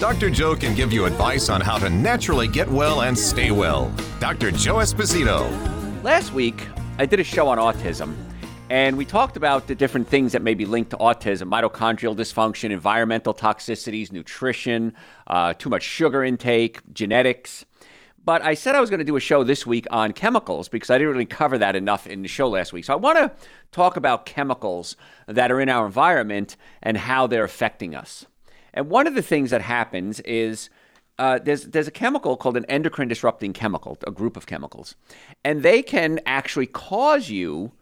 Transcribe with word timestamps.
Dr. 0.00 0.30
Joe 0.30 0.56
can 0.56 0.74
give 0.74 0.94
you 0.94 1.04
advice 1.04 1.50
on 1.50 1.60
how 1.60 1.76
to 1.76 1.90
naturally 1.90 2.48
get 2.48 2.66
well 2.70 3.02
and 3.02 3.16
stay 3.16 3.50
well. 3.50 3.92
Dr. 4.18 4.50
Joe 4.50 4.76
Esposito. 4.76 5.44
Last 6.02 6.32
week, 6.32 6.66
I 6.98 7.04
did 7.04 7.20
a 7.20 7.24
show 7.24 7.48
on 7.48 7.58
autism, 7.58 8.16
and 8.70 8.96
we 8.96 9.04
talked 9.04 9.36
about 9.36 9.66
the 9.66 9.74
different 9.74 10.08
things 10.08 10.32
that 10.32 10.40
may 10.40 10.54
be 10.54 10.64
linked 10.64 10.88
to 10.92 10.96
autism 10.96 11.50
mitochondrial 11.50 12.16
dysfunction, 12.16 12.70
environmental 12.70 13.34
toxicities, 13.34 14.10
nutrition, 14.10 14.94
uh, 15.26 15.52
too 15.52 15.68
much 15.68 15.82
sugar 15.82 16.24
intake, 16.24 16.80
genetics. 16.94 17.66
But 18.24 18.40
I 18.40 18.54
said 18.54 18.74
I 18.74 18.80
was 18.80 18.88
going 18.88 19.00
to 19.00 19.04
do 19.04 19.16
a 19.16 19.20
show 19.20 19.44
this 19.44 19.66
week 19.66 19.86
on 19.90 20.14
chemicals 20.14 20.70
because 20.70 20.88
I 20.88 20.96
didn't 20.96 21.12
really 21.12 21.26
cover 21.26 21.58
that 21.58 21.76
enough 21.76 22.06
in 22.06 22.22
the 22.22 22.28
show 22.28 22.48
last 22.48 22.72
week. 22.72 22.86
So 22.86 22.94
I 22.94 22.96
want 22.96 23.18
to 23.18 23.32
talk 23.70 23.98
about 23.98 24.24
chemicals 24.24 24.96
that 25.26 25.52
are 25.52 25.60
in 25.60 25.68
our 25.68 25.84
environment 25.84 26.56
and 26.82 26.96
how 26.96 27.26
they're 27.26 27.44
affecting 27.44 27.94
us. 27.94 28.24
And 28.74 28.88
one 28.88 29.06
of 29.06 29.14
the 29.14 29.22
things 29.22 29.50
that 29.50 29.62
happens 29.62 30.20
is 30.20 30.70
uh, 31.18 31.38
there's 31.38 31.64
there's 31.64 31.88
a 31.88 31.90
chemical 31.92 32.36
called 32.36 32.56
an 32.56 32.64
endocrine 32.66 33.08
disrupting 33.08 33.52
chemical, 33.52 33.98
a 34.06 34.10
group 34.10 34.36
of 34.36 34.46
chemicals, 34.46 34.96
and 35.44 35.62
they 35.62 35.82
can 35.82 36.18
actually 36.24 36.66
cause 36.66 37.28
you 37.28 37.72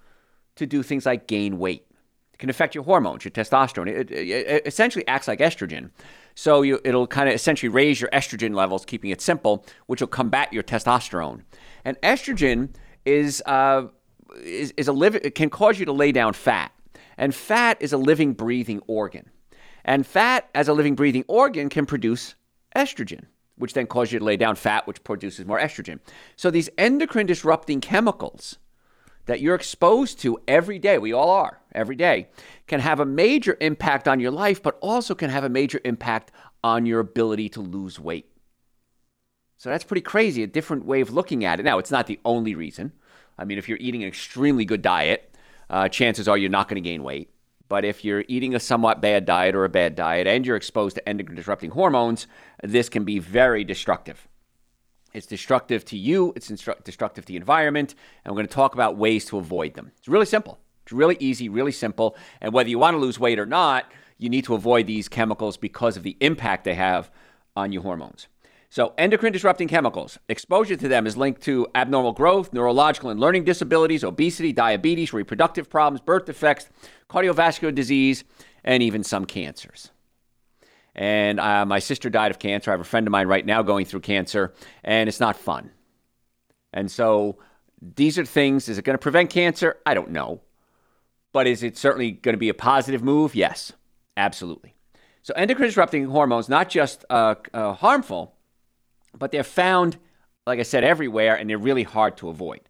to 0.56 0.66
do 0.66 0.82
things 0.82 1.06
like 1.06 1.28
gain 1.28 1.58
weight. 1.58 1.86
It 2.32 2.38
can 2.38 2.50
affect 2.50 2.74
your 2.74 2.84
hormones, 2.84 3.24
your 3.24 3.30
testosterone. 3.30 3.88
It, 3.88 4.10
it, 4.10 4.28
it 4.28 4.66
essentially 4.66 5.06
acts 5.06 5.28
like 5.28 5.38
estrogen. 5.38 5.90
So 6.34 6.62
you, 6.62 6.80
it'll 6.84 7.06
kind 7.06 7.28
of 7.28 7.34
essentially 7.34 7.68
raise 7.68 8.00
your 8.00 8.10
estrogen 8.10 8.54
levels, 8.54 8.84
keeping 8.84 9.10
it 9.10 9.20
simple, 9.20 9.64
which 9.86 10.00
will 10.00 10.08
combat 10.08 10.52
your 10.52 10.62
testosterone. 10.62 11.42
And 11.84 12.00
estrogen 12.00 12.70
is 13.04 13.42
uh, 13.46 13.86
is, 14.42 14.72
is 14.76 14.88
a 14.88 14.92
live, 14.92 15.20
can 15.34 15.50
cause 15.50 15.78
you 15.78 15.86
to 15.86 15.92
lay 15.92 16.12
down 16.12 16.32
fat, 16.32 16.72
and 17.16 17.34
fat 17.34 17.76
is 17.80 17.92
a 17.92 17.98
living, 17.98 18.32
breathing 18.32 18.80
organ. 18.86 19.30
And 19.88 20.06
fat, 20.06 20.50
as 20.54 20.68
a 20.68 20.74
living, 20.74 20.94
breathing 20.94 21.24
organ, 21.28 21.70
can 21.70 21.86
produce 21.86 22.34
estrogen, 22.76 23.24
which 23.56 23.72
then 23.72 23.86
causes 23.86 24.12
you 24.12 24.18
to 24.18 24.24
lay 24.26 24.36
down 24.36 24.54
fat, 24.54 24.86
which 24.86 25.02
produces 25.02 25.46
more 25.46 25.58
estrogen. 25.58 25.98
So 26.36 26.50
these 26.50 26.68
endocrine 26.76 27.24
disrupting 27.24 27.80
chemicals 27.80 28.58
that 29.24 29.40
you're 29.40 29.54
exposed 29.54 30.20
to 30.20 30.38
every 30.46 30.78
day, 30.78 30.98
we 30.98 31.14
all 31.14 31.30
are 31.30 31.62
every 31.74 31.96
day, 31.96 32.28
can 32.66 32.80
have 32.80 33.00
a 33.00 33.06
major 33.06 33.56
impact 33.62 34.06
on 34.06 34.20
your 34.20 34.30
life, 34.30 34.62
but 34.62 34.76
also 34.82 35.14
can 35.14 35.30
have 35.30 35.44
a 35.44 35.48
major 35.48 35.80
impact 35.86 36.32
on 36.62 36.84
your 36.84 37.00
ability 37.00 37.48
to 37.48 37.62
lose 37.62 37.98
weight. 37.98 38.30
So 39.56 39.70
that's 39.70 39.84
pretty 39.84 40.02
crazy, 40.02 40.42
a 40.42 40.46
different 40.46 40.84
way 40.84 41.00
of 41.00 41.14
looking 41.14 41.46
at 41.46 41.60
it. 41.60 41.62
Now, 41.62 41.78
it's 41.78 41.90
not 41.90 42.06
the 42.06 42.20
only 42.26 42.54
reason. 42.54 42.92
I 43.38 43.46
mean, 43.46 43.56
if 43.56 43.70
you're 43.70 43.78
eating 43.80 44.02
an 44.02 44.08
extremely 44.08 44.66
good 44.66 44.82
diet, 44.82 45.34
uh, 45.70 45.88
chances 45.88 46.28
are 46.28 46.36
you're 46.36 46.50
not 46.50 46.68
going 46.68 46.82
to 46.82 46.86
gain 46.86 47.02
weight. 47.02 47.30
But 47.68 47.84
if 47.84 48.04
you're 48.04 48.24
eating 48.28 48.54
a 48.54 48.60
somewhat 48.60 49.00
bad 49.00 49.26
diet 49.26 49.54
or 49.54 49.64
a 49.64 49.68
bad 49.68 49.94
diet 49.94 50.26
and 50.26 50.46
you're 50.46 50.56
exposed 50.56 50.96
to 50.96 51.08
endocrine 51.08 51.36
disrupting 51.36 51.70
hormones, 51.70 52.26
this 52.62 52.88
can 52.88 53.04
be 53.04 53.18
very 53.18 53.64
destructive. 53.64 54.26
It's 55.12 55.26
destructive 55.26 55.84
to 55.86 55.98
you, 55.98 56.32
it's 56.36 56.50
instru- 56.50 56.82
destructive 56.84 57.24
to 57.24 57.32
the 57.32 57.36
environment, 57.36 57.94
and 58.24 58.32
we're 58.32 58.38
going 58.38 58.48
to 58.48 58.54
talk 58.54 58.74
about 58.74 58.96
ways 58.96 59.24
to 59.26 59.38
avoid 59.38 59.74
them. 59.74 59.92
It's 59.98 60.08
really 60.08 60.26
simple. 60.26 60.58
It's 60.84 60.92
really 60.92 61.16
easy, 61.20 61.48
really 61.48 61.72
simple. 61.72 62.16
And 62.40 62.52
whether 62.52 62.68
you 62.68 62.78
want 62.78 62.94
to 62.94 62.98
lose 62.98 63.18
weight 63.18 63.38
or 63.38 63.46
not, 63.46 63.90
you 64.18 64.28
need 64.28 64.44
to 64.44 64.54
avoid 64.54 64.86
these 64.86 65.08
chemicals 65.08 65.56
because 65.56 65.96
of 65.96 66.02
the 66.02 66.16
impact 66.20 66.64
they 66.64 66.74
have 66.74 67.10
on 67.56 67.72
your 67.72 67.82
hormones. 67.82 68.28
So, 68.70 68.92
endocrine 68.98 69.32
disrupting 69.32 69.68
chemicals, 69.68 70.18
exposure 70.28 70.76
to 70.76 70.88
them 70.88 71.06
is 71.06 71.16
linked 71.16 71.40
to 71.42 71.66
abnormal 71.74 72.12
growth, 72.12 72.52
neurological 72.52 73.08
and 73.08 73.18
learning 73.18 73.44
disabilities, 73.44 74.04
obesity, 74.04 74.52
diabetes, 74.52 75.14
reproductive 75.14 75.70
problems, 75.70 76.02
birth 76.02 76.26
defects, 76.26 76.68
cardiovascular 77.08 77.74
disease, 77.74 78.24
and 78.64 78.82
even 78.82 79.02
some 79.02 79.24
cancers. 79.24 79.90
And 80.94 81.40
uh, 81.40 81.64
my 81.64 81.78
sister 81.78 82.10
died 82.10 82.30
of 82.30 82.38
cancer. 82.38 82.70
I 82.70 82.74
have 82.74 82.80
a 82.80 82.84
friend 82.84 83.06
of 83.06 83.10
mine 83.10 83.26
right 83.26 83.46
now 83.46 83.62
going 83.62 83.86
through 83.86 84.00
cancer, 84.00 84.52
and 84.84 85.08
it's 85.08 85.20
not 85.20 85.36
fun. 85.36 85.70
And 86.74 86.90
so, 86.90 87.38
these 87.80 88.18
are 88.18 88.24
things. 88.26 88.68
Is 88.68 88.76
it 88.76 88.84
going 88.84 88.94
to 88.94 89.02
prevent 89.02 89.30
cancer? 89.30 89.78
I 89.86 89.94
don't 89.94 90.10
know. 90.10 90.42
But 91.32 91.46
is 91.46 91.62
it 91.62 91.78
certainly 91.78 92.10
going 92.10 92.34
to 92.34 92.38
be 92.38 92.50
a 92.50 92.54
positive 92.54 93.02
move? 93.02 93.34
Yes, 93.34 93.72
absolutely. 94.16 94.74
So, 95.22 95.32
endocrine 95.36 95.68
disrupting 95.68 96.04
hormones, 96.06 96.50
not 96.50 96.68
just 96.68 97.06
uh, 97.08 97.36
uh, 97.54 97.72
harmful, 97.72 98.34
but 99.18 99.32
they're 99.32 99.42
found, 99.42 99.98
like 100.46 100.58
I 100.58 100.62
said, 100.62 100.84
everywhere, 100.84 101.36
and 101.36 101.48
they're 101.48 101.58
really 101.58 101.82
hard 101.82 102.16
to 102.18 102.28
avoid. 102.28 102.60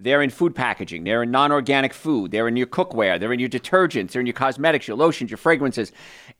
They're 0.00 0.22
in 0.22 0.30
food 0.30 0.54
packaging, 0.54 1.02
they're 1.02 1.24
in 1.24 1.32
non 1.32 1.50
organic 1.50 1.92
food, 1.92 2.30
they're 2.30 2.46
in 2.46 2.56
your 2.56 2.68
cookware, 2.68 3.18
they're 3.18 3.32
in 3.32 3.40
your 3.40 3.48
detergents, 3.48 4.12
they're 4.12 4.20
in 4.20 4.26
your 4.26 4.32
cosmetics, 4.32 4.86
your 4.86 4.96
lotions, 4.96 5.28
your 5.28 5.38
fragrances, 5.38 5.90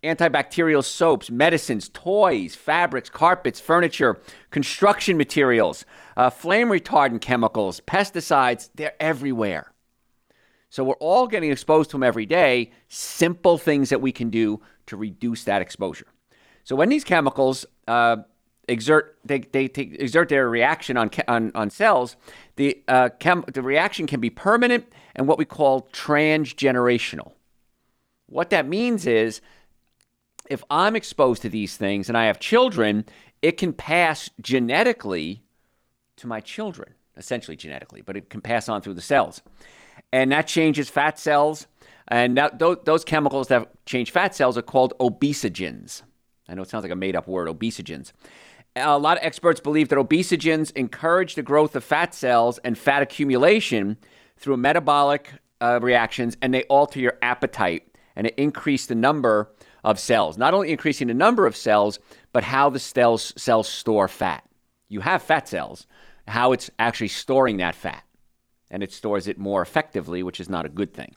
antibacterial 0.05 0.85
soaps, 0.85 1.29
medicines, 1.29 1.89
toys, 1.89 2.55
fabrics, 2.55 3.11
carpets, 3.11 3.59
furniture, 3.59 4.21
construction 4.51 5.17
materials, 5.17 5.85
uh, 6.17 6.31
flame 6.31 6.69
retardant 6.69 7.21
chemicals, 7.21 7.81
pesticides, 7.81 8.71
they're 8.77 8.95
everywhere. 9.01 9.73
So 10.71 10.85
we're 10.85 10.95
all 10.95 11.27
getting 11.27 11.51
exposed 11.51 11.91
to 11.91 11.95
them 11.97 12.05
every 12.05 12.27
day. 12.27 12.71
Simple 12.89 13.59
things 13.59 13.89
that 13.89 14.01
we 14.01 14.13
can 14.13 14.31
do 14.31 14.61
to 14.87 14.97
reduce 14.97 15.45
that 15.45 15.63
exposure. 15.63 16.07
So 16.63 16.77
when 16.77 16.91
these 16.91 17.05
chemicals 17.05 17.67
uh, 17.89 18.19
exert 18.69 19.19
they, 19.25 19.41
they 19.41 19.69
take, 19.69 19.95
exert 19.99 20.29
their 20.29 20.49
reaction 20.49 20.97
on, 20.97 21.11
on, 21.27 21.53
on 21.55 21.71
cells, 21.71 22.17
the, 22.57 22.83
uh, 22.89 23.09
chem, 23.19 23.45
the 23.53 23.63
reaction 23.63 24.07
can 24.07 24.21
be 24.21 24.31
permanent 24.31 24.93
and 25.15 25.27
what 25.27 25.39
we 25.39 25.45
call 25.45 25.89
transgenerational. 25.93 27.33
What 28.27 28.51
that 28.51 28.69
means 28.69 29.07
is 29.07 29.41
if 30.49 30.63
I'm 30.71 30.97
exposed 30.97 31.43
to 31.43 31.49
these 31.49 31.77
things 31.77 32.09
and 32.09 32.17
I 32.17 32.27
have 32.27 32.39
children, 32.39 33.05
it 33.43 33.53
can 33.53 33.73
pass 33.73 34.31
genetically 34.41 35.43
to 36.17 36.27
my 36.27 36.41
children, 36.41 36.95
essentially 37.17 37.57
genetically, 37.57 38.03
but 38.03 38.17
it 38.17 38.31
can 38.31 38.41
pass 38.41 38.69
on 38.69 38.83
through 38.83 38.95
the 38.95 39.03
cells. 39.03 39.43
And 40.13 40.33
that 40.33 40.47
changes 40.47 40.89
fat 40.89 41.19
cells. 41.19 41.67
And 42.09 42.37
that, 42.39 42.59
those, 42.59 42.79
those 42.85 43.05
chemicals 43.05 43.49
that 43.49 43.71
change 43.85 44.11
fat 44.11 44.35
cells 44.35 44.57
are 44.57 44.63
called 44.63 44.95
obesogens. 44.99 46.03
I 46.49 46.55
know 46.55 46.63
it 46.63 46.71
sounds 46.71 46.83
like 46.83 46.93
a 46.93 46.97
made 46.97 47.15
up 47.15 47.29
word, 47.29 47.49
obesogens. 47.49 48.13
A 48.79 48.99
lot 48.99 49.17
of 49.19 49.25
experts 49.25 49.61
believe 49.61 49.89
that 49.89 49.99
obesogens 49.99 50.73
encourage 50.77 51.35
the 51.35 51.43
growth 51.43 51.77
of 51.77 51.85
fat 51.85 52.15
cells 52.15 52.59
and 52.59 52.77
fat 52.79 53.03
accumulation 53.03 53.97
through 54.37 54.57
metabolic 54.57 55.33
uh, 55.61 55.79
reactions, 55.83 56.37
and 56.41 56.55
they 56.55 56.63
alter 56.65 57.01
your 57.01 57.19
appetite 57.23 57.89
and 58.19 58.27
it 58.27 58.35
increase 58.37 58.87
the 58.87 58.97
number 58.97 59.51
of 59.85 59.99
cells. 59.99 60.37
Not 60.37 60.53
only 60.53 60.73
increasing 60.73 61.07
the 61.07 61.15
number 61.15 61.47
of 61.47 61.57
cells, 61.57 62.01
but 62.33 62.43
how 62.43 62.69
the 62.69 62.81
cells, 62.81 63.33
cells 63.37 63.69
store 63.69 64.09
fat. 64.09 64.45
You 64.89 65.01
have 65.01 65.23
fat 65.23 65.49
cells, 65.49 65.87
how 66.27 66.53
it's 66.53 66.69
actually 66.81 67.09
storing 67.09 67.59
that 67.59 67.77
fat, 67.77 68.03
and 68.71 68.83
it 68.83 68.93
stores 68.93 69.29
it 69.29 69.39
more 69.39 69.63
effectively, 69.63 70.23
which 70.25 70.41
is 70.41 70.49
not 70.49 70.67
a 70.67 70.69
good 70.69 70.93
thing. 70.93 71.15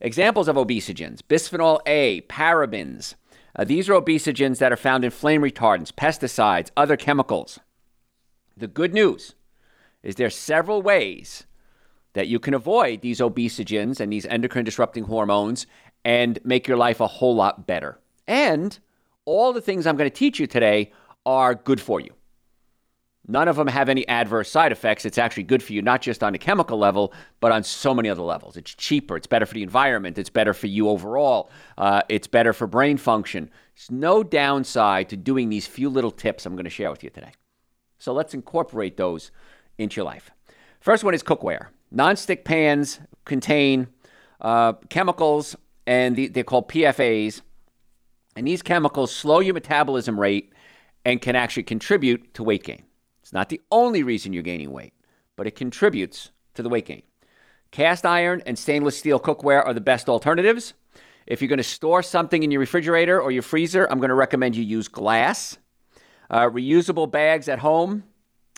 Examples 0.00 0.48
of 0.48 0.56
obesogens 0.56 1.20
bisphenol 1.20 1.80
A, 1.86 2.22
parabens, 2.22 3.16
uh, 3.56 3.64
these 3.64 3.88
are 3.88 4.00
obesogens 4.00 4.58
that 4.58 4.72
are 4.72 4.76
found 4.76 5.04
in 5.04 5.10
flame 5.10 5.42
retardants, 5.42 5.92
pesticides, 5.92 6.70
other 6.76 6.96
chemicals. 6.96 7.60
The 8.56 8.66
good 8.66 8.92
news 8.92 9.34
is 10.02 10.16
there 10.16 10.26
are 10.26 10.30
several 10.30 10.82
ways 10.82 11.44
that 12.14 12.28
you 12.28 12.38
can 12.38 12.54
avoid 12.54 13.00
these 13.00 13.20
obesogens 13.20 14.00
and 14.00 14.12
these 14.12 14.26
endocrine 14.26 14.64
disrupting 14.64 15.04
hormones 15.04 15.66
and 16.04 16.38
make 16.44 16.68
your 16.68 16.76
life 16.76 17.00
a 17.00 17.06
whole 17.06 17.34
lot 17.34 17.66
better. 17.66 17.98
And 18.26 18.78
all 19.24 19.52
the 19.52 19.60
things 19.60 19.86
I'm 19.86 19.96
going 19.96 20.10
to 20.10 20.16
teach 20.16 20.38
you 20.38 20.46
today 20.46 20.92
are 21.26 21.54
good 21.54 21.80
for 21.80 22.00
you. 22.00 22.10
None 23.26 23.48
of 23.48 23.56
them 23.56 23.68
have 23.68 23.88
any 23.88 24.06
adverse 24.06 24.50
side 24.50 24.70
effects. 24.70 25.06
It's 25.06 25.16
actually 25.16 25.44
good 25.44 25.62
for 25.62 25.72
you, 25.72 25.80
not 25.80 26.02
just 26.02 26.22
on 26.22 26.34
a 26.34 26.38
chemical 26.38 26.76
level, 26.76 27.12
but 27.40 27.52
on 27.52 27.62
so 27.62 27.94
many 27.94 28.10
other 28.10 28.22
levels. 28.22 28.56
It's 28.56 28.74
cheaper. 28.74 29.16
It's 29.16 29.26
better 29.26 29.46
for 29.46 29.54
the 29.54 29.62
environment. 29.62 30.18
It's 30.18 30.28
better 30.28 30.52
for 30.52 30.66
you 30.66 30.90
overall. 30.90 31.50
Uh, 31.78 32.02
it's 32.10 32.26
better 32.26 32.52
for 32.52 32.66
brain 32.66 32.98
function. 32.98 33.50
There's 33.74 33.90
no 33.90 34.22
downside 34.22 35.08
to 35.08 35.16
doing 35.16 35.48
these 35.48 35.66
few 35.66 35.88
little 35.88 36.10
tips 36.10 36.44
I'm 36.44 36.54
going 36.54 36.64
to 36.64 36.70
share 36.70 36.90
with 36.90 37.02
you 37.02 37.10
today. 37.10 37.32
So 37.98 38.12
let's 38.12 38.34
incorporate 38.34 38.98
those 38.98 39.30
into 39.78 39.96
your 39.96 40.04
life. 40.04 40.30
First 40.80 41.02
one 41.02 41.14
is 41.14 41.22
cookware. 41.22 41.68
Non-stick 41.90 42.44
pans 42.44 43.00
contain 43.24 43.86
uh, 44.42 44.74
chemicals, 44.90 45.56
and 45.86 46.14
the, 46.14 46.28
they're 46.28 46.44
called 46.44 46.68
PFAs. 46.68 47.40
And 48.36 48.46
these 48.46 48.60
chemicals 48.60 49.14
slow 49.14 49.40
your 49.40 49.54
metabolism 49.54 50.20
rate 50.20 50.52
and 51.06 51.22
can 51.22 51.36
actually 51.36 51.62
contribute 51.62 52.34
to 52.34 52.42
weight 52.42 52.64
gain. 52.64 52.82
It's 53.24 53.32
not 53.32 53.48
the 53.48 53.62
only 53.70 54.02
reason 54.02 54.34
you're 54.34 54.42
gaining 54.42 54.70
weight, 54.70 54.92
but 55.34 55.46
it 55.46 55.56
contributes 55.56 56.30
to 56.52 56.62
the 56.62 56.68
weight 56.68 56.84
gain. 56.84 57.00
Cast 57.70 58.04
iron 58.04 58.42
and 58.44 58.58
stainless 58.58 58.98
steel 58.98 59.18
cookware 59.18 59.64
are 59.64 59.72
the 59.72 59.80
best 59.80 60.10
alternatives. 60.10 60.74
If 61.26 61.40
you're 61.40 61.48
going 61.48 61.56
to 61.56 61.62
store 61.64 62.02
something 62.02 62.42
in 62.42 62.50
your 62.50 62.60
refrigerator 62.60 63.18
or 63.18 63.32
your 63.32 63.40
freezer, 63.40 63.90
I'm 63.90 63.98
going 63.98 64.10
to 64.10 64.14
recommend 64.14 64.56
you 64.56 64.62
use 64.62 64.88
glass. 64.88 65.56
Uh, 66.28 66.50
reusable 66.50 67.10
bags 67.10 67.48
at 67.48 67.60
home, 67.60 68.04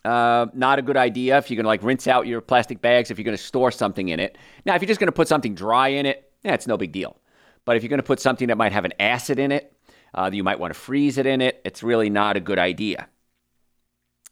uh, 0.04 0.46
not 0.52 0.80
a 0.80 0.82
good 0.82 0.96
idea 0.96 1.38
if 1.38 1.48
you're 1.48 1.56
going 1.56 1.62
to 1.62 1.69
like 1.69 1.84
rinse 1.84 2.08
out 2.08 2.26
your 2.26 2.40
plastic 2.40 2.80
bags 2.80 3.12
if 3.12 3.19
you're 3.19 3.24
going 3.24 3.36
to 3.36 3.42
store 3.42 3.70
something 3.70 4.08
in 4.08 4.19
it. 4.19 4.36
Now, 4.64 4.74
if 4.74 4.82
you're 4.82 4.88
just 4.88 4.98
going 4.98 5.06
to 5.06 5.12
put 5.12 5.28
something 5.28 5.54
dry 5.54 5.90
in 5.90 6.06
it, 6.06 6.28
yeah, 6.42 6.56
no 6.66 6.76
big 6.76 6.90
deal. 6.90 7.16
But 7.64 7.76
if 7.76 7.84
you're 7.84 7.88
going 7.90 8.00
to 8.00 8.02
put 8.02 8.19
something 8.19 8.48
that 8.48 8.58
might 8.58 8.72
have 8.72 8.84
an 8.84 8.94
acid 8.98 9.38
in 9.38 9.52
it, 9.52 9.72
uh, 10.12 10.28
you 10.32 10.42
might 10.42 10.58
want 10.58 10.74
to 10.74 10.80
freeze 10.80 11.19
it 11.19 11.26
in 11.26 11.40
it, 11.40 11.60
it's 11.64 11.84
really 11.84 12.10
not 12.10 12.36
a 12.36 12.40
good 12.40 12.58
idea. 12.58 13.06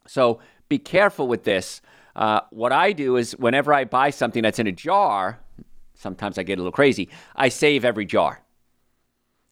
So 0.07 0.41
be 0.69 0.79
careful 0.79 1.29
with 1.29 1.45
this. 1.45 1.81
Uh, 2.17 2.41
what 2.51 2.73
I 2.73 2.93
do 2.93 3.17
is 3.17 3.33
whenever 3.33 3.73
I 3.73 3.85
buy 3.85 4.11
something 4.11 4.43
that's 4.43 4.59
in 4.59 4.67
a 4.67 4.73
jar, 4.73 5.41
sometimes 5.95 6.39
I 6.39 6.43
get 6.43 6.59
a 6.59 6.61
little 6.61 6.73
crazy, 6.73 7.09
I 7.35 7.49
save 7.49 7.85
every 7.85 8.05
jar. 8.05 8.41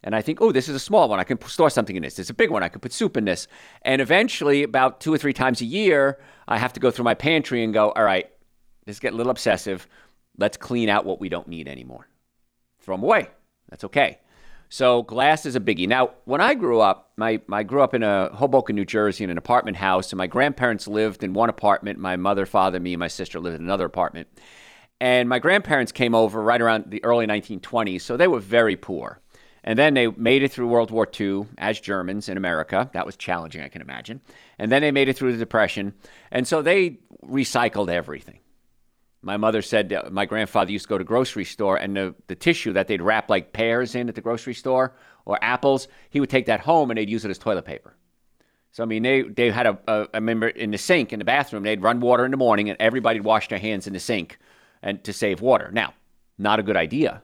And 0.05 0.17
I 0.17 0.23
think, 0.23 0.41
oh, 0.41 0.51
this 0.51 0.69
is 0.69 0.75
a 0.75 0.81
small 0.81 1.09
one. 1.09 1.21
I 1.21 1.25
can 1.25 1.41
store 1.43 1.71
something 1.71 1.95
in 1.95 2.03
this. 2.03 2.19
It's 2.19 2.31
a 2.31 2.35
big 2.35 2.51
one. 2.51 2.65
I 2.65 2.69
could 2.69 2.83
put 2.83 2.93
soup 2.93 3.17
in 3.17 3.25
this. 3.25 3.47
And 3.83 4.03
eventually, 4.03 4.65
about 4.65 5.01
two 5.01 5.15
or 5.15 5.19
three 5.19 5.33
times 5.33 5.61
a 5.61 5.65
year, 5.65 6.19
I 6.49 6.59
have 6.59 6.73
to 6.73 6.81
go 6.81 6.91
through 6.91 7.05
my 7.05 7.15
pantry 7.15 7.63
and 7.63 7.73
go, 7.73 7.93
all 7.93 8.03
right, 8.03 8.29
is 8.87 8.99
getting 8.99 9.15
a 9.15 9.19
little 9.19 9.31
obsessive. 9.31 9.87
Let's 10.37 10.57
clean 10.57 10.89
out 10.89 11.05
what 11.05 11.21
we 11.21 11.29
don't 11.29 11.47
need 11.47 11.69
anymore. 11.69 12.09
Throw 12.81 12.97
them 12.97 13.05
away. 13.05 13.29
That's 13.69 13.85
okay. 13.85 14.19
So 14.73 15.03
glass 15.03 15.45
is 15.45 15.55
a 15.55 15.61
biggie. 15.61 15.87
Now, 15.87 16.13
when 16.25 16.41
I 16.41 16.55
grew 16.55 16.81
up, 16.81 17.13
my, 17.19 17.43
I 17.53 17.63
grew 17.63 17.83
up 17.83 17.93
in 17.93 18.03
a 18.03 18.31
Hoboken, 18.35 18.75
New 18.75 18.87
Jersey, 18.87 19.23
in 19.23 19.29
an 19.29 19.37
apartment 19.37 19.77
house, 19.77 20.13
and 20.13 20.17
my 20.17 20.27
grandparents 20.27 20.89
lived 20.89 21.23
in 21.23 21.35
one 21.35 21.51
apartment. 21.51 21.99
My 21.99 22.17
mother, 22.17 22.47
father, 22.47 22.81
me, 22.81 22.95
and 22.95 22.99
my 22.99 23.09
sister 23.09 23.39
lived 23.39 23.57
in 23.57 23.67
another 23.67 23.85
apartment. 23.85 24.29
And 24.99 25.29
my 25.29 25.41
grandparents 25.41 25.93
came 25.93 26.15
over 26.15 26.41
right 26.41 26.59
around 26.59 26.87
the 26.89 27.05
early 27.05 27.27
1920s, 27.27 28.01
so 28.01 28.17
they 28.17 28.29
were 28.29 28.41
very 28.41 28.77
poor. 28.77 29.21
And 29.63 29.79
then 29.79 29.93
they 29.93 30.07
made 30.07 30.43
it 30.43 30.51
through 30.51 30.69
World 30.69 30.91
War 30.91 31.07
II 31.21 31.49
as 31.59 31.79
Germans 31.79 32.31
in 32.31 32.39
America. 32.39 32.89
That 32.95 33.05
was 33.05 33.15
challenging, 33.19 33.61
I 33.61 33.69
can 33.69 33.83
imagine. 33.83 34.23
And 34.59 34.73
then 34.73 34.81
they 34.81 34.91
made 34.91 35.11
it 35.11 35.19
through 35.19 35.33
the 35.33 35.39
Depression. 35.39 35.93
And 36.31 36.49
so 36.49 36.63
they 36.63 37.01
recycled 37.23 37.91
everything. 37.91 38.39
My 39.23 39.37
mother 39.37 39.63
said 39.63 39.93
uh, 39.93 40.11
my 40.11 40.27
grandfather 40.27 40.73
used 40.73 40.85
to 40.87 40.89
go 40.89 40.99
to 40.99 41.05
grocery 41.05 41.45
store 41.45 41.77
and 41.77 41.97
the, 41.97 42.15
the 42.27 42.35
tissue 42.35 42.73
that 42.73 42.89
they'd 42.89 43.01
wrap 43.01 43.31
like 43.31 43.53
pears 43.53 43.95
in 43.95 44.09
at 44.09 44.15
the 44.15 44.21
grocery 44.21 44.55
store 44.55 44.95
or 45.25 45.39
apples, 45.43 45.89
he 46.11 46.19
would 46.21 46.31
take 46.31 46.47
that 46.47 46.61
home 46.61 46.91
and 46.91 46.99
they'd 46.99 47.09
use 47.09 47.25
it 47.25 47.31
as 47.31 47.39
toilet 47.39 47.65
paper. 47.65 47.97
So 48.73 48.83
I 48.83 48.87
mean, 48.87 49.03
they 49.03 49.23
they 49.23 49.51
had 49.51 49.67
a, 49.67 50.09
remember 50.15 50.49
in 50.49 50.71
the 50.71 50.79
sink 50.79 51.13
in 51.13 51.19
the 51.19 51.25
bathroom 51.25 51.63
they'd 51.63 51.83
run 51.83 52.01
water 52.01 52.25
in 52.25 52.31
the 52.31 52.37
morning 52.37 52.69
and 52.69 52.81
everybody'd 52.81 53.23
wash 53.23 53.49
their 53.49 53.59
hands 53.59 53.87
in 53.87 53.93
the 53.93 54.01
sink 54.01 54.39
and 54.83 55.03
to 55.05 55.13
save 55.13 55.41
water. 55.41 55.71
Now, 55.73 55.95
not 56.39 56.59
a 56.59 56.63
good 56.63 56.77
idea. 56.77 57.23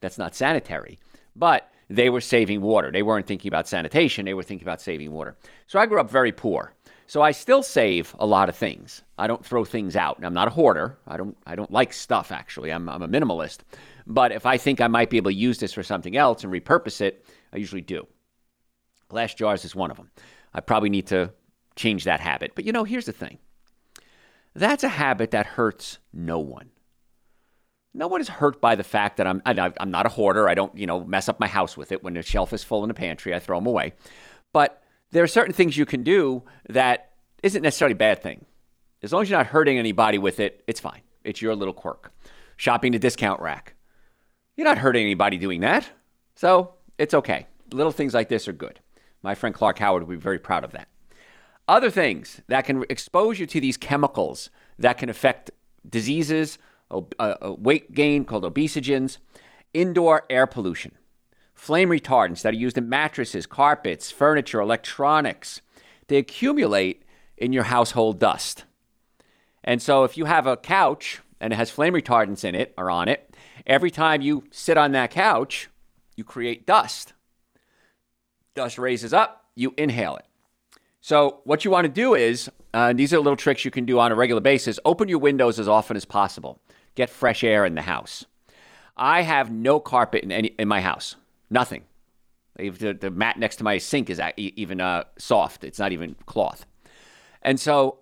That's 0.00 0.18
not 0.18 0.34
sanitary 0.34 0.98
but 1.36 1.70
they 1.88 2.10
were 2.10 2.20
saving 2.20 2.62
water. 2.62 2.90
They 2.90 3.02
weren't 3.02 3.26
thinking 3.26 3.48
about 3.48 3.68
sanitation, 3.68 4.24
they 4.24 4.34
were 4.34 4.42
thinking 4.42 4.66
about 4.66 4.80
saving 4.80 5.12
water. 5.12 5.36
So 5.66 5.78
I 5.78 5.86
grew 5.86 6.00
up 6.00 6.10
very 6.10 6.32
poor. 6.32 6.72
So 7.06 7.22
I 7.22 7.30
still 7.30 7.62
save 7.62 8.14
a 8.18 8.26
lot 8.26 8.48
of 8.48 8.56
things. 8.56 9.02
I 9.16 9.26
don't 9.26 9.44
throw 9.44 9.64
things 9.64 9.94
out. 9.96 10.18
I'm 10.22 10.34
not 10.34 10.48
a 10.48 10.50
hoarder. 10.50 10.98
I 11.06 11.16
don't 11.16 11.36
I 11.46 11.54
don't 11.54 11.70
like 11.70 11.92
stuff 11.92 12.32
actually. 12.32 12.72
I'm 12.72 12.88
I'm 12.88 13.02
a 13.02 13.08
minimalist. 13.08 13.58
But 14.06 14.32
if 14.32 14.46
I 14.46 14.56
think 14.56 14.80
I 14.80 14.88
might 14.88 15.10
be 15.10 15.16
able 15.16 15.30
to 15.30 15.36
use 15.36 15.58
this 15.58 15.72
for 15.72 15.82
something 15.82 16.16
else 16.16 16.44
and 16.44 16.52
repurpose 16.52 17.00
it, 17.00 17.24
I 17.52 17.58
usually 17.58 17.80
do. 17.80 18.06
Glass 19.08 19.34
jars 19.34 19.64
is 19.64 19.74
one 19.74 19.90
of 19.90 19.96
them. 19.96 20.10
I 20.52 20.60
probably 20.60 20.90
need 20.90 21.06
to 21.08 21.32
change 21.76 22.04
that 22.04 22.20
habit. 22.20 22.52
But 22.54 22.64
you 22.64 22.72
know, 22.72 22.84
here's 22.84 23.06
the 23.06 23.12
thing. 23.12 23.38
That's 24.54 24.84
a 24.84 24.88
habit 24.88 25.30
that 25.32 25.46
hurts 25.46 25.98
no 26.12 26.38
one 26.38 26.70
no 27.96 28.06
one 28.06 28.20
is 28.20 28.28
hurt 28.28 28.60
by 28.60 28.74
the 28.74 28.84
fact 28.84 29.16
that 29.16 29.26
I'm 29.26 29.42
I'm 29.46 29.90
not 29.90 30.06
a 30.06 30.10
hoarder. 30.10 30.48
I 30.48 30.54
don't 30.54 30.76
you 30.76 30.86
know 30.86 31.02
mess 31.04 31.28
up 31.28 31.40
my 31.40 31.48
house 31.48 31.76
with 31.76 31.92
it. 31.92 32.04
When 32.04 32.14
the 32.14 32.22
shelf 32.22 32.52
is 32.52 32.62
full 32.62 32.84
in 32.84 32.88
the 32.88 32.94
pantry, 32.94 33.34
I 33.34 33.38
throw 33.38 33.58
them 33.58 33.66
away. 33.66 33.94
But 34.52 34.82
there 35.10 35.22
are 35.22 35.28
certain 35.28 35.54
things 35.54 35.76
you 35.76 35.86
can 35.86 36.02
do 36.02 36.42
that 36.68 37.12
isn't 37.42 37.62
necessarily 37.62 37.92
a 37.92 37.96
bad 37.96 38.22
thing. 38.22 38.44
As 39.02 39.12
long 39.12 39.22
as 39.22 39.30
you're 39.30 39.38
not 39.38 39.46
hurting 39.46 39.78
anybody 39.78 40.18
with 40.18 40.40
it, 40.40 40.64
it's 40.66 40.80
fine. 40.80 41.02
It's 41.24 41.42
your 41.42 41.54
little 41.54 41.74
quirk. 41.74 42.12
Shopping 42.56 42.92
the 42.92 42.98
discount 42.98 43.40
rack. 43.40 43.74
You're 44.56 44.66
not 44.66 44.78
hurting 44.78 45.02
anybody 45.02 45.36
doing 45.36 45.60
that. 45.60 45.88
So 46.34 46.74
it's 46.98 47.14
okay. 47.14 47.46
Little 47.72 47.92
things 47.92 48.14
like 48.14 48.28
this 48.28 48.48
are 48.48 48.52
good. 48.52 48.80
My 49.22 49.34
friend 49.34 49.54
Clark 49.54 49.78
Howard 49.78 50.06
would 50.06 50.18
be 50.18 50.20
very 50.20 50.38
proud 50.38 50.64
of 50.64 50.72
that. 50.72 50.88
Other 51.68 51.90
things 51.90 52.40
that 52.46 52.64
can 52.64 52.84
expose 52.88 53.38
you 53.38 53.46
to 53.46 53.60
these 53.60 53.76
chemicals 53.76 54.50
that 54.78 54.98
can 54.98 55.08
affect 55.08 55.50
diseases, 55.88 56.58
a 56.90 57.02
uh, 57.18 57.36
uh, 57.42 57.52
weight 57.58 57.92
gain 57.92 58.24
called 58.24 58.44
obesogens, 58.44 59.18
indoor 59.74 60.24
air 60.30 60.46
pollution, 60.46 60.92
flame 61.66 61.88
retardants 61.88 62.42
that 62.42 62.54
are 62.54 62.56
used 62.56 62.78
in 62.78 62.88
mattresses, 62.88 63.44
carpets, 63.44 64.12
furniture, 64.12 64.60
electronics. 64.60 65.60
They 66.06 66.16
accumulate 66.16 67.02
in 67.36 67.52
your 67.52 67.64
household 67.64 68.20
dust. 68.20 68.64
And 69.64 69.82
so 69.82 70.04
if 70.04 70.16
you 70.16 70.26
have 70.26 70.46
a 70.46 70.56
couch 70.56 71.20
and 71.40 71.52
it 71.52 71.56
has 71.56 71.72
flame 71.72 71.94
retardants 71.94 72.44
in 72.44 72.54
it 72.54 72.72
or 72.78 72.88
on 72.88 73.08
it, 73.08 73.34
every 73.66 73.90
time 73.90 74.22
you 74.22 74.44
sit 74.52 74.78
on 74.78 74.92
that 74.92 75.10
couch, 75.10 75.68
you 76.14 76.22
create 76.22 76.66
dust. 76.66 77.14
Dust 78.54 78.78
raises 78.78 79.12
up, 79.12 79.46
you 79.56 79.74
inhale 79.76 80.14
it. 80.14 80.24
So, 81.00 81.40
what 81.44 81.64
you 81.64 81.70
want 81.72 81.84
to 81.84 81.92
do 81.92 82.14
is, 82.14 82.48
uh, 82.74 82.92
these 82.92 83.12
are 83.12 83.18
little 83.18 83.36
tricks 83.36 83.64
you 83.64 83.70
can 83.70 83.84
do 83.84 83.98
on 83.98 84.12
a 84.12 84.14
regular 84.14 84.40
basis. 84.40 84.78
Open 84.84 85.08
your 85.08 85.18
windows 85.18 85.58
as 85.58 85.68
often 85.68 85.96
as 85.96 86.04
possible 86.04 86.60
get 86.94 87.10
fresh 87.10 87.44
air 87.44 87.64
in 87.66 87.74
the 87.74 87.82
house. 87.82 88.24
I 88.96 89.22
have 89.22 89.52
no 89.52 89.78
carpet 89.78 90.24
in 90.24 90.32
any 90.32 90.48
in 90.58 90.68
my 90.68 90.80
house. 90.80 91.16
Nothing. 91.50 91.84
The, 92.56 92.96
the 92.98 93.10
mat 93.10 93.38
next 93.38 93.56
to 93.56 93.64
my 93.64 93.78
sink 93.78 94.08
is 94.08 94.20
even 94.36 94.80
uh, 94.80 95.04
soft. 95.18 95.64
It's 95.64 95.78
not 95.78 95.92
even 95.92 96.16
cloth. 96.26 96.64
And 97.42 97.60
so 97.60 97.98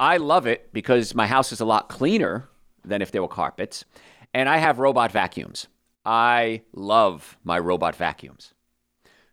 I 0.00 0.16
love 0.16 0.46
it 0.46 0.72
because 0.72 1.14
my 1.14 1.26
house 1.26 1.52
is 1.52 1.60
a 1.60 1.64
lot 1.64 1.88
cleaner 1.88 2.48
than 2.84 3.02
if 3.02 3.12
there 3.12 3.22
were 3.22 3.28
carpets. 3.28 3.84
And 4.34 4.48
I 4.48 4.56
have 4.56 4.78
robot 4.78 5.12
vacuums. 5.12 5.68
I 6.04 6.62
love 6.72 7.36
my 7.44 7.58
robot 7.58 7.94
vacuums. 7.94 8.54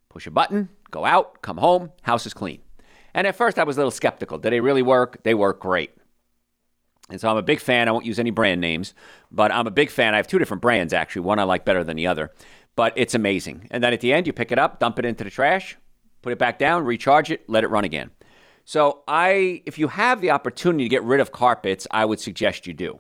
Push 0.10 0.28
a 0.28 0.32
button, 0.32 0.70
go 0.92 1.06
out, 1.06 1.42
come 1.42 1.58
home, 1.58 1.92
house 2.04 2.26
is 2.26 2.34
clean. 2.34 2.60
And 3.14 3.26
at 3.26 3.36
first 3.36 3.58
I 3.58 3.64
was 3.64 3.78
a 3.78 3.80
little 3.80 3.92
skeptical. 3.92 4.38
Did 4.38 4.54
they 4.54 4.60
really 4.60 4.84
work? 4.84 5.24
They 5.24 5.34
work 5.34 5.60
great. 5.60 5.92
And 7.10 7.20
so 7.20 7.30
I'm 7.30 7.38
a 7.38 7.42
big 7.42 7.60
fan. 7.60 7.88
I 7.88 7.92
won't 7.92 8.06
use 8.06 8.20
any 8.20 8.30
brand 8.30 8.62
names, 8.62 8.94
but 9.32 9.52
I'm 9.52 9.66
a 9.66 9.72
big 9.72 9.90
fan. 9.90 10.14
I 10.14 10.18
have 10.18 10.28
two 10.28 10.38
different 10.38 10.62
brands, 10.62 10.94
actually. 10.94 11.24
One 11.24 11.40
I 11.40 11.44
like 11.44 11.66
better 11.66 11.84
than 11.84 11.98
the 11.98 12.06
other, 12.06 12.32
but 12.80 12.94
it's 12.96 13.14
amazing. 13.14 13.68
And 13.72 13.84
then 13.84 13.92
at 13.92 14.00
the 14.00 14.14
end, 14.14 14.26
you 14.26 14.32
pick 14.32 14.54
it 14.54 14.58
up, 14.58 14.80
dump 14.80 15.00
it 15.00 15.04
into 15.04 15.26
the 15.26 15.30
trash, 15.30 15.76
put 16.22 16.32
it 16.32 16.40
back 16.40 16.58
down, 16.58 16.86
recharge 16.86 17.30
it, 17.30 17.44
let 17.50 17.66
it 17.66 17.70
run 17.70 17.84
again. 17.84 18.10
So 18.64 19.04
I, 19.06 19.62
if 19.66 19.78
you 19.78 19.90
have 19.90 20.22
the 20.22 20.32
opportunity 20.32 20.86
to 20.86 20.90
get 20.90 21.04
rid 21.04 21.20
of 21.20 21.34
carpets, 21.34 21.88
I 21.92 22.06
would 22.06 22.22
suggest 22.22 22.68
you 22.68 22.74
do. 22.74 23.00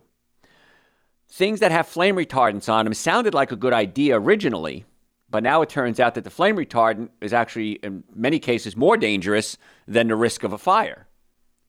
Things 1.29 1.61
that 1.61 1.71
have 1.71 1.87
flame 1.87 2.17
retardants 2.17 2.67
on 2.67 2.83
them 2.83 2.93
sounded 2.93 3.33
like 3.33 3.53
a 3.53 3.55
good 3.55 3.71
idea 3.71 4.19
originally, 4.19 4.83
but 5.29 5.43
now 5.43 5.61
it 5.61 5.69
turns 5.69 6.01
out 6.01 6.13
that 6.15 6.25
the 6.25 6.29
flame 6.29 6.57
retardant 6.57 7.11
is 7.21 7.31
actually, 7.31 7.75
in 7.75 8.03
many 8.13 8.37
cases, 8.37 8.75
more 8.75 8.97
dangerous 8.97 9.57
than 9.87 10.09
the 10.09 10.15
risk 10.17 10.43
of 10.43 10.51
a 10.51 10.57
fire 10.57 11.07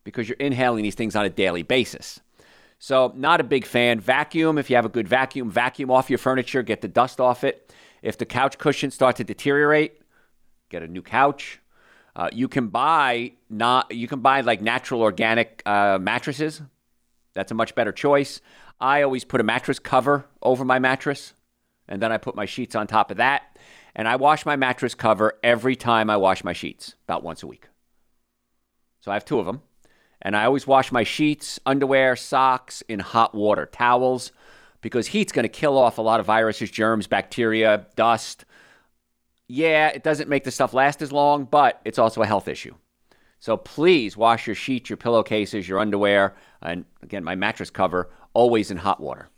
because 0.03 0.29
you're 0.29 0.37
inhaling 0.41 0.83
these 0.83 0.97
things 0.97 1.15
on 1.15 1.25
a 1.25 1.31
daily 1.31 1.63
basis. 1.63 2.19
So, 2.81 3.13
not 3.15 3.41
a 3.41 3.45
big 3.45 3.67
fan. 3.67 4.01
Vacuum, 4.01 4.59
if 4.59 4.69
you 4.69 4.75
have 4.75 4.87
a 4.87 4.89
good 4.89 5.07
vacuum, 5.07 5.49
vacuum 5.49 5.93
off 5.93 6.11
your 6.11 6.19
furniture, 6.19 6.65
get 6.65 6.81
the 6.81 6.89
dust 6.89 7.21
off 7.21 7.45
it. 7.45 7.73
If 8.03 8.19
the 8.19 8.27
couch 8.27 8.59
cushions 8.59 8.95
start 8.95 9.17
to 9.17 9.25
deteriorate, 9.25 10.01
get 10.69 10.83
a 10.83 10.89
new 10.89 11.03
couch. 11.03 11.61
Uh, 12.17 12.29
you 12.33 12.49
can 12.49 12.69
buy 12.69 13.33
not 13.49 13.95
you 13.95 14.09
can 14.09 14.21
buy 14.21 14.41
like 14.41 14.61
natural 14.61 15.03
organic 15.03 15.63
uh, 15.67 15.99
mattresses. 16.01 16.63
That's 17.35 17.53
a 17.53 17.55
much 17.55 17.75
better 17.75 17.93
choice. 17.93 18.41
I 18.81 19.03
always 19.03 19.25
put 19.25 19.41
a 19.41 19.45
mattress 19.45 19.79
cover 19.79 20.27
over 20.43 20.65
my 20.65 20.79
mattress, 20.79 21.35
and 21.87 22.01
then 22.03 22.11
I 22.11 22.19
put 22.19 22.35
my 22.35 22.47
sheets 22.47 22.75
on 22.75 22.87
top 22.87 23.11
of 23.11 23.19
that. 23.19 23.43
And 23.95 24.07
I 24.07 24.17
wash 24.17 24.47
my 24.47 24.57
mattress 24.57 24.95
cover 24.95 25.35
every 25.43 25.75
time 25.77 26.11
I 26.11 26.17
wash 26.17 26.45
my 26.45 26.53
sheets, 26.53 26.95
about 27.05 27.25
once 27.25 27.43
a 27.43 27.47
week. 27.47 27.69
So 29.01 29.11
I 29.11 29.15
have 29.15 29.25
two 29.25 29.41
of 29.41 29.47
them. 29.47 29.63
And 30.23 30.37
I 30.37 30.45
always 30.45 30.67
wash 30.67 30.93
my 30.93 31.03
sheets, 31.03 31.59
underwear, 31.65 32.15
socks 32.15 32.83
in 32.89 33.01
hot 33.01 33.35
water, 33.35 33.67
towels, 33.67 34.33
because 34.81 35.09
heat's 35.09 35.33
going 35.33 35.45
to 35.45 35.49
kill 35.49 35.77
off 35.77 35.99
a 35.99 36.03
lot 36.03 36.21
of 36.21 36.27
viruses, 36.27 36.71
germs, 36.71 37.07
bacteria, 37.07 37.87
dust. 37.97 38.45
Yeah, 39.49 39.89
it 39.89 40.03
doesn't 40.03 40.29
make 40.29 40.45
the 40.45 40.51
stuff 40.51 40.75
last 40.75 41.03
as 41.03 41.13
long, 41.13 41.45
but 41.45 41.81
it's 41.85 41.99
also 41.99 42.23
a 42.23 42.27
health 42.27 42.49
issue. 42.49 42.75
So 43.39 43.57
please 43.57 44.17
wash 44.17 44.47
your 44.47 44.55
sheets, 44.55 44.91
your 44.91 44.97
pillowcases, 44.97 45.69
your 45.69 45.79
underwear, 45.79 46.35
and 46.63 46.85
again, 47.03 47.25
my 47.25 47.35
mattress 47.35 47.71
cover 47.71 48.11
always 48.35 48.71
in 48.71 48.77
hot 48.77 49.01
water. 49.01 49.29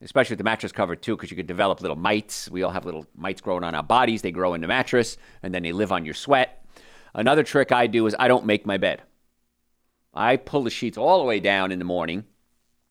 Especially 0.00 0.34
the 0.34 0.44
mattress 0.44 0.72
cover, 0.72 0.96
too, 0.96 1.16
because 1.16 1.30
you 1.30 1.36
could 1.36 1.46
develop 1.46 1.80
little 1.80 1.96
mites. 1.96 2.50
We 2.50 2.64
all 2.64 2.72
have 2.72 2.84
little 2.84 3.06
mites 3.16 3.40
growing 3.40 3.62
on 3.62 3.76
our 3.76 3.84
bodies. 3.84 4.20
They 4.20 4.32
grow 4.32 4.54
in 4.54 4.60
the 4.60 4.66
mattress, 4.66 5.16
and 5.44 5.54
then 5.54 5.62
they 5.62 5.70
live 5.70 5.92
on 5.92 6.04
your 6.04 6.14
sweat. 6.14 6.66
Another 7.14 7.44
trick 7.44 7.70
I 7.70 7.86
do 7.86 8.06
is 8.06 8.16
I 8.18 8.26
don't 8.26 8.44
make 8.44 8.66
my 8.66 8.78
bed. 8.78 9.02
I 10.12 10.36
pull 10.36 10.64
the 10.64 10.70
sheets 10.70 10.98
all 10.98 11.20
the 11.20 11.24
way 11.24 11.38
down 11.38 11.70
in 11.70 11.78
the 11.78 11.84
morning. 11.84 12.24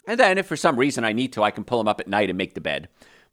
And 0.08 0.20
then, 0.20 0.38
if 0.38 0.48
for 0.48 0.56
some 0.56 0.78
reason 0.78 1.04
I 1.04 1.14
need 1.14 1.34
to, 1.34 1.44
I 1.44 1.52
can 1.52 1.64
pull 1.64 1.78
them 1.78 1.88
up 1.88 2.00
at 2.00 2.08
night 2.08 2.30
and 2.30 2.38
make 2.38 2.54
the 2.54 2.62
bed. 2.62 2.90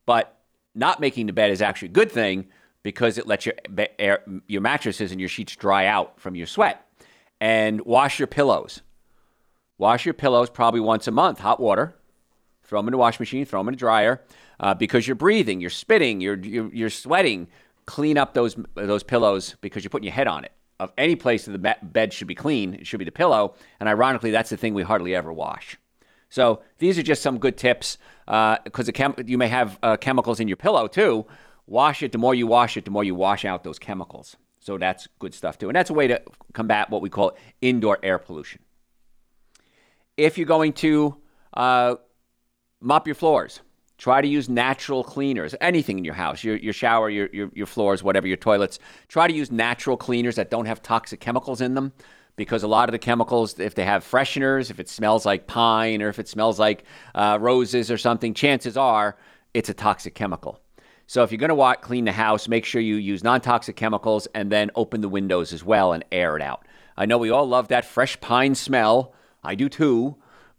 But 0.06 0.38
not 0.74 1.00
making 1.00 1.26
the 1.26 1.32
bed 1.32 1.50
is 1.50 1.62
actually 1.62 1.88
a 1.88 1.92
good 1.92 2.12
thing 2.12 2.46
because 2.82 3.18
it 3.18 3.26
lets 3.26 3.46
your, 3.46 3.54
air, 3.98 4.22
your 4.46 4.60
mattresses 4.60 5.10
and 5.10 5.20
your 5.20 5.28
sheets 5.28 5.56
dry 5.56 5.86
out 5.86 6.20
from 6.20 6.34
your 6.34 6.46
sweat. 6.46 6.84
And 7.40 7.80
wash 7.82 8.18
your 8.18 8.26
pillows. 8.26 8.82
Wash 9.78 10.04
your 10.04 10.14
pillows 10.14 10.50
probably 10.50 10.80
once 10.80 11.06
a 11.06 11.10
month, 11.10 11.38
hot 11.38 11.60
water. 11.60 11.94
Throw 12.64 12.80
them 12.80 12.88
in 12.88 12.92
the 12.92 12.98
wash 12.98 13.18
machine, 13.18 13.44
throw 13.44 13.60
them 13.60 13.68
in 13.68 13.74
the 13.74 13.78
dryer 13.78 14.22
uh, 14.60 14.74
because 14.74 15.06
you're 15.06 15.14
breathing, 15.14 15.60
you're 15.60 15.70
spitting, 15.70 16.20
you're, 16.20 16.36
you're, 16.36 16.74
you're 16.74 16.90
sweating. 16.90 17.48
Clean 17.86 18.18
up 18.18 18.34
those, 18.34 18.56
those 18.74 19.02
pillows 19.02 19.56
because 19.62 19.82
you're 19.82 19.90
putting 19.90 20.04
your 20.04 20.12
head 20.12 20.26
on 20.26 20.44
it 20.44 20.52
of 20.80 20.92
any 20.96 21.16
place 21.16 21.44
that 21.44 21.52
the 21.52 21.76
bed 21.82 22.12
should 22.12 22.28
be 22.28 22.34
clean, 22.34 22.74
it 22.74 22.86
should 22.86 22.98
be 22.98 23.04
the 23.04 23.12
pillow. 23.12 23.54
And 23.80 23.88
ironically, 23.88 24.30
that's 24.30 24.50
the 24.50 24.56
thing 24.56 24.74
we 24.74 24.82
hardly 24.82 25.14
ever 25.14 25.32
wash. 25.32 25.76
So 26.28 26.62
these 26.78 26.98
are 26.98 27.02
just 27.02 27.22
some 27.22 27.38
good 27.38 27.56
tips 27.56 27.98
because 28.26 28.88
uh, 28.88 28.92
chem- 28.92 29.14
you 29.26 29.38
may 29.38 29.48
have 29.48 29.78
uh, 29.82 29.96
chemicals 29.96 30.40
in 30.40 30.48
your 30.48 30.56
pillow 30.56 30.86
too. 30.86 31.26
Wash 31.66 32.02
it. 32.02 32.12
The 32.12 32.18
more 32.18 32.34
you 32.34 32.46
wash 32.46 32.76
it, 32.76 32.84
the 32.84 32.90
more 32.90 33.04
you 33.04 33.14
wash 33.14 33.44
out 33.44 33.64
those 33.64 33.78
chemicals. 33.78 34.36
So 34.60 34.78
that's 34.78 35.08
good 35.18 35.34
stuff 35.34 35.58
too. 35.58 35.68
And 35.68 35.76
that's 35.76 35.90
a 35.90 35.94
way 35.94 36.06
to 36.08 36.20
combat 36.52 36.90
what 36.90 37.02
we 37.02 37.10
call 37.10 37.36
indoor 37.60 37.98
air 38.02 38.18
pollution. 38.18 38.60
If 40.16 40.36
you're 40.36 40.46
going 40.46 40.72
to 40.74 41.16
uh, 41.54 41.96
mop 42.80 43.06
your 43.06 43.14
floors, 43.14 43.60
Try 43.98 44.20
to 44.20 44.28
use 44.28 44.48
natural 44.48 45.02
cleaners, 45.02 45.56
anything 45.60 45.98
in 45.98 46.04
your 46.04 46.14
house, 46.14 46.44
your, 46.44 46.56
your 46.56 46.72
shower, 46.72 47.10
your, 47.10 47.28
your, 47.32 47.50
your 47.52 47.66
floors, 47.66 48.00
whatever, 48.00 48.28
your 48.28 48.36
toilets. 48.36 48.78
Try 49.08 49.26
to 49.26 49.34
use 49.34 49.50
natural 49.50 49.96
cleaners 49.96 50.36
that 50.36 50.50
don't 50.50 50.66
have 50.66 50.80
toxic 50.80 51.18
chemicals 51.18 51.60
in 51.60 51.74
them 51.74 51.92
because 52.38 52.62
a 52.62 52.68
lot 52.68 52.88
of 52.88 52.92
the 52.92 52.98
chemicals, 52.98 53.58
if 53.58 53.74
they 53.74 53.84
have 53.84 54.02
fresheners, 54.02 54.70
if 54.70 54.80
it 54.80 54.88
smells 54.88 55.26
like 55.26 55.46
pine 55.46 56.00
or 56.00 56.08
if 56.08 56.18
it 56.18 56.28
smells 56.28 56.58
like 56.58 56.84
uh, 57.14 57.36
roses 57.38 57.90
or 57.90 57.98
something, 57.98 58.32
chances 58.32 58.78
are 58.78 59.18
it's 59.52 59.68
a 59.68 59.74
toxic 59.74 60.14
chemical. 60.14 60.58
So 61.06 61.22
if 61.22 61.32
you're 61.32 61.38
going 61.38 61.56
to 61.56 61.80
clean 61.80 62.04
the 62.04 62.12
house, 62.12 62.48
make 62.48 62.64
sure 62.64 62.80
you 62.80 62.96
use 62.96 63.24
non 63.24 63.40
toxic 63.40 63.76
chemicals 63.76 64.28
and 64.34 64.50
then 64.50 64.70
open 64.74 65.02
the 65.02 65.08
windows 65.08 65.52
as 65.52 65.64
well 65.64 65.92
and 65.92 66.04
air 66.12 66.36
it 66.36 66.42
out. 66.42 66.66
I 66.96 67.06
know 67.06 67.18
we 67.18 67.30
all 67.30 67.46
love 67.46 67.68
that 67.68 67.84
fresh 67.84 68.18
pine 68.20 68.54
smell. 68.54 69.14
I 69.42 69.54
do 69.54 69.68
too, 69.68 70.16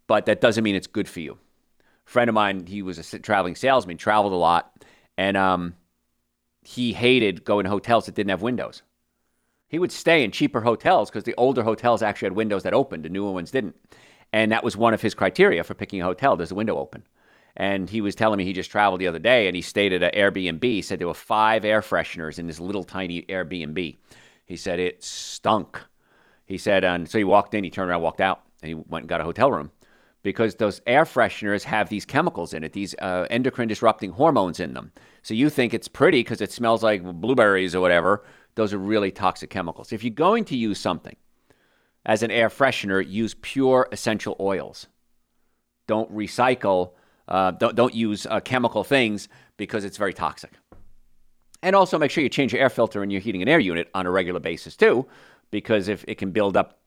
but 0.07 0.25
that 0.25 0.41
doesn't 0.41 0.63
mean 0.63 0.75
it's 0.75 0.87
good 0.87 1.07
for 1.07 1.19
you 1.19 1.33
A 1.33 2.09
friend 2.09 2.29
of 2.29 2.33
mine, 2.33 2.65
he 2.65 2.81
was 2.81 3.13
a 3.13 3.19
traveling 3.19 3.55
salesman, 3.55 3.97
traveled 3.97 4.33
a 4.33 4.37
lot, 4.37 4.73
and 5.17 5.37
um, 5.37 5.75
he 6.63 6.93
hated 6.93 7.45
going 7.45 7.63
to 7.63 7.69
hotels 7.69 8.05
that 8.05 8.15
didn't 8.15 8.31
have 8.31 8.41
windows. 8.41 8.81
He 9.69 9.79
would 9.79 9.91
stay 9.91 10.23
in 10.23 10.31
cheaper 10.31 10.61
hotels 10.61 11.09
because 11.09 11.23
the 11.23 11.35
older 11.35 11.63
hotels 11.63 12.01
actually 12.01 12.25
had 12.27 12.35
windows 12.35 12.63
that 12.63 12.73
opened, 12.73 13.05
the 13.05 13.09
newer 13.09 13.31
ones 13.31 13.51
didn't. 13.51 13.75
And 14.33 14.51
that 14.51 14.63
was 14.63 14.75
one 14.75 14.93
of 14.93 15.01
his 15.01 15.13
criteria 15.13 15.63
for 15.63 15.75
picking 15.75 16.01
a 16.01 16.05
hotel. 16.05 16.35
Does 16.35 16.49
the 16.49 16.55
window 16.55 16.77
open? 16.77 17.03
And 17.55 17.89
he 17.89 18.01
was 18.01 18.15
telling 18.15 18.37
me 18.37 18.45
he 18.45 18.53
just 18.53 18.71
traveled 18.71 19.01
the 19.01 19.07
other 19.07 19.19
day 19.19 19.47
and 19.47 19.55
he 19.55 19.61
stayed 19.61 19.93
at 19.93 20.03
an 20.03 20.11
Airbnb. 20.11 20.63
He 20.63 20.81
said 20.81 20.99
there 20.99 21.07
were 21.07 21.13
five 21.13 21.63
air 21.63 21.81
fresheners 21.81 22.39
in 22.39 22.47
this 22.47 22.59
little 22.59 22.83
tiny 22.83 23.23
Airbnb. 23.23 23.97
He 24.45 24.55
said 24.55 24.79
it 24.79 25.03
stunk. 25.03 25.79
He 26.45 26.57
said, 26.57 26.83
and 26.83 27.07
so 27.07 27.19
he 27.19 27.23
walked 27.23 27.53
in, 27.53 27.63
he 27.63 27.69
turned 27.69 27.91
around, 27.91 28.01
walked 28.01 28.21
out, 28.21 28.41
and 28.63 28.69
he 28.69 28.73
went 28.73 29.03
and 29.03 29.09
got 29.09 29.21
a 29.21 29.23
hotel 29.23 29.51
room 29.51 29.71
because 30.23 30.55
those 30.55 30.81
air 30.87 31.05
fresheners 31.05 31.63
have 31.63 31.89
these 31.89 32.05
chemicals 32.05 32.53
in 32.53 32.63
it, 32.63 32.73
these 32.73 32.95
uh, 32.99 33.25
endocrine 33.29 33.67
disrupting 33.67 34.11
hormones 34.11 34.59
in 34.59 34.73
them. 34.73 34.91
So 35.21 35.33
you 35.33 35.49
think 35.49 35.73
it's 35.73 35.87
pretty 35.87 36.21
because 36.21 36.41
it 36.41 36.51
smells 36.51 36.83
like 36.83 37.03
blueberries 37.03 37.75
or 37.75 37.81
whatever. 37.81 38.23
Those 38.55 38.73
are 38.73 38.77
really 38.77 39.11
toxic 39.11 39.49
chemicals. 39.49 39.93
If 39.93 40.03
you're 40.03 40.11
going 40.11 40.45
to 40.45 40.57
use 40.57 40.79
something 40.79 41.15
as 42.05 42.23
an 42.23 42.31
air 42.31 42.49
freshener, 42.49 43.07
use 43.07 43.35
pure 43.41 43.87
essential 43.91 44.35
oils. 44.39 44.87
Don't 45.87 46.13
recycle, 46.13 46.91
uh, 47.27 47.51
don't, 47.51 47.75
don't 47.75 47.93
use 47.93 48.25
uh, 48.25 48.39
chemical 48.39 48.83
things 48.83 49.27
because 49.57 49.85
it's 49.85 49.97
very 49.97 50.13
toxic. 50.13 50.51
And 51.61 51.75
also 51.75 51.97
make 51.97 52.11
sure 52.11 52.23
you 52.23 52.29
change 52.29 52.53
your 52.53 52.61
air 52.61 52.69
filter 52.69 53.03
in 53.03 53.09
your 53.09 53.21
heating 53.21 53.41
and 53.41 53.49
air 53.49 53.59
unit 53.59 53.89
on 53.93 54.05
a 54.05 54.11
regular 54.11 54.39
basis 54.39 54.75
too, 54.75 55.05
because 55.51 55.87
if 55.87 56.05
it 56.07 56.15
can 56.15 56.31
build 56.31 56.55
up 56.55 56.79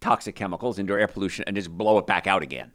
toxic 0.00 0.34
chemicals, 0.34 0.78
indoor 0.78 0.98
air 0.98 1.08
pollution, 1.08 1.44
and 1.46 1.56
just 1.56 1.70
blow 1.70 1.98
it 1.98 2.06
back 2.06 2.26
out 2.26 2.42
again. 2.42 2.72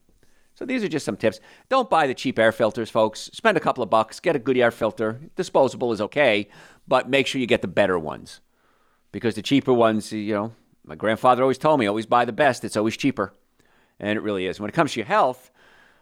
So 0.53 0.65
these 0.65 0.83
are 0.83 0.87
just 0.87 1.05
some 1.05 1.17
tips. 1.17 1.41
Don't 1.67 1.89
buy 1.89 2.07
the 2.07 2.13
cheap 2.13 2.39
air 2.39 2.53
filters, 2.53 2.89
folks. 2.89 3.29
Spend 3.33 3.57
a 3.57 3.59
couple 3.59 3.83
of 3.83 3.89
bucks, 3.89 4.21
get 4.21 4.37
a 4.37 4.39
good 4.39 4.57
air 4.57 4.71
filter. 4.71 5.19
Disposable 5.35 5.91
is 5.91 5.99
okay, 5.99 6.47
but 6.87 7.09
make 7.09 7.27
sure 7.27 7.41
you 7.41 7.47
get 7.47 7.61
the 7.61 7.67
better 7.67 7.97
ones. 7.97 8.41
Because 9.11 9.35
the 9.35 9.41
cheaper 9.41 9.73
ones, 9.73 10.11
you 10.11 10.33
know, 10.33 10.53
my 10.83 10.95
grandfather 10.95 11.41
always 11.41 11.57
told 11.57 11.79
me, 11.79 11.87
always 11.87 12.05
buy 12.05 12.25
the 12.25 12.33
best. 12.33 12.63
It's 12.63 12.77
always 12.77 12.97
cheaper. 12.97 13.33
And 13.99 14.17
it 14.17 14.21
really 14.21 14.45
is. 14.45 14.59
When 14.59 14.69
it 14.69 14.73
comes 14.73 14.93
to 14.93 14.99
your 14.99 15.07
health, 15.07 15.51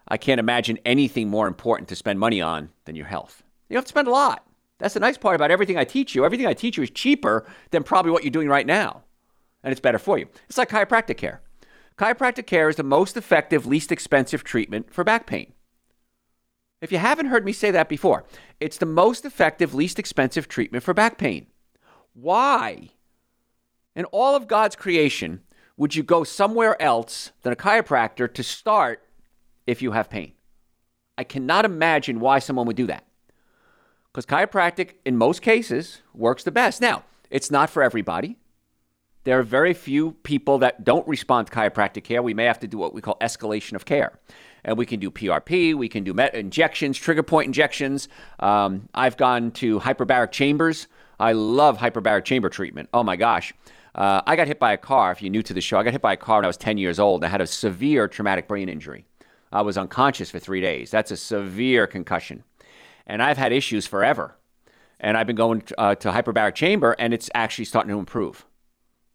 I 0.07 0.17
can't 0.17 0.39
imagine 0.39 0.79
anything 0.85 1.29
more 1.29 1.47
important 1.47 1.89
to 1.89 1.95
spend 1.95 2.19
money 2.19 2.41
on 2.41 2.69
than 2.85 2.95
your 2.95 3.05
health. 3.05 3.43
You 3.69 3.77
have 3.77 3.85
to 3.85 3.89
spend 3.89 4.07
a 4.07 4.11
lot. 4.11 4.45
That's 4.79 4.95
the 4.95 4.99
nice 4.99 5.17
part 5.17 5.35
about 5.35 5.51
everything 5.51 5.77
I 5.77 5.85
teach 5.85 6.15
you. 6.15 6.25
Everything 6.25 6.47
I 6.47 6.53
teach 6.53 6.77
you 6.77 6.83
is 6.83 6.89
cheaper 6.89 7.45
than 7.71 7.83
probably 7.83 8.11
what 8.11 8.23
you're 8.23 8.31
doing 8.31 8.49
right 8.49 8.65
now 8.65 9.03
and 9.63 9.71
it's 9.71 9.81
better 9.81 9.97
for 9.97 10.17
you. 10.17 10.27
It's 10.47 10.57
like 10.57 10.69
chiropractic 10.69 11.17
care. 11.17 11.41
Chiropractic 11.97 12.45
care 12.45 12.69
is 12.69 12.75
the 12.75 12.83
most 12.83 13.15
effective, 13.15 13.65
least 13.65 13.91
expensive 13.91 14.43
treatment 14.43 14.93
for 14.93 15.03
back 15.03 15.25
pain. 15.25 15.53
If 16.83 16.91
you 16.91 16.97
haven't 16.97 17.27
heard 17.27 17.45
me 17.45 17.53
say 17.53 17.71
that 17.71 17.87
before, 17.87 18.25
it's 18.59 18.77
the 18.77 18.85
most 18.85 19.23
effective, 19.23 19.73
least 19.73 19.99
expensive 19.99 20.49
treatment 20.49 20.83
for 20.83 20.93
back 20.93 21.17
pain. 21.17 21.47
Why? 22.13 22.89
In 23.95 24.03
all 24.05 24.35
of 24.35 24.49
God's 24.49 24.75
creation, 24.75 25.43
would 25.77 25.95
you 25.95 26.03
go 26.03 26.25
somewhere 26.25 26.79
else 26.81 27.31
than 27.41 27.53
a 27.53 27.55
chiropractor 27.55 28.31
to 28.33 28.43
start 28.43 29.01
if 29.65 29.81
you 29.81 29.93
have 29.93 30.09
pain? 30.09 30.33
I 31.17 31.23
cannot 31.23 31.63
imagine 31.63 32.19
why 32.19 32.39
someone 32.39 32.67
would 32.67 32.75
do 32.75 32.87
that. 32.87 33.05
Because 34.11 34.25
chiropractic, 34.25 34.95
in 35.05 35.15
most 35.15 35.41
cases, 35.41 36.01
works 36.13 36.43
the 36.43 36.51
best. 36.51 36.81
Now, 36.81 37.05
it's 37.29 37.49
not 37.49 37.69
for 37.69 37.81
everybody. 37.81 38.35
There 39.23 39.39
are 39.39 39.43
very 39.43 39.73
few 39.73 40.17
people 40.23 40.57
that 40.57 40.83
don't 40.83 41.07
respond 41.07 41.47
to 41.47 41.53
chiropractic 41.53 42.03
care. 42.03 42.21
We 42.21 42.33
may 42.33 42.43
have 42.43 42.59
to 42.59 42.67
do 42.67 42.77
what 42.77 42.93
we 42.93 42.99
call 42.99 43.15
escalation 43.21 43.73
of 43.73 43.85
care. 43.85 44.19
And 44.65 44.77
we 44.77 44.85
can 44.85 44.99
do 44.99 45.11
PRP, 45.11 45.75
we 45.75 45.89
can 45.89 46.03
do 46.03 46.13
met- 46.13 46.35
injections, 46.35 46.97
trigger 46.97 47.23
point 47.23 47.47
injections. 47.47 48.07
Um, 48.39 48.87
I've 48.93 49.17
gone 49.17 49.51
to 49.51 49.79
hyperbaric 49.79 50.31
chambers. 50.31 50.87
I 51.19 51.33
love 51.33 51.77
hyperbaric 51.77 52.25
chamber 52.25 52.49
treatment. 52.49 52.89
Oh 52.93 53.03
my 53.03 53.15
gosh. 53.15 53.53
Uh, 53.95 54.21
I 54.25 54.35
got 54.35 54.47
hit 54.47 54.59
by 54.59 54.73
a 54.73 54.77
car. 54.77 55.11
If 55.11 55.21
you're 55.21 55.31
new 55.31 55.43
to 55.43 55.53
the 55.53 55.61
show, 55.61 55.77
I 55.77 55.83
got 55.83 55.93
hit 55.93 56.01
by 56.01 56.13
a 56.13 56.17
car 56.17 56.37
when 56.37 56.45
I 56.45 56.47
was 56.47 56.57
10 56.57 56.77
years 56.77 56.99
old. 56.99 57.23
I 57.23 57.27
had 57.27 57.41
a 57.41 57.47
severe 57.47 58.07
traumatic 58.07 58.47
brain 58.47 58.69
injury. 58.69 59.05
I 59.51 59.61
was 59.61 59.77
unconscious 59.77 60.31
for 60.31 60.39
three 60.39 60.61
days. 60.61 60.89
That's 60.89 61.11
a 61.11 61.17
severe 61.17 61.85
concussion. 61.85 62.43
And 63.05 63.21
I've 63.21 63.37
had 63.37 63.51
issues 63.51 63.85
forever. 63.85 64.35
And 64.99 65.15
I've 65.17 65.27
been 65.27 65.35
going 65.35 65.63
uh, 65.77 65.95
to 65.95 66.11
hyperbaric 66.11 66.55
chamber, 66.55 66.95
and 66.97 67.13
it's 67.13 67.29
actually 67.35 67.65
starting 67.65 67.91
to 67.91 67.99
improve. 67.99 68.45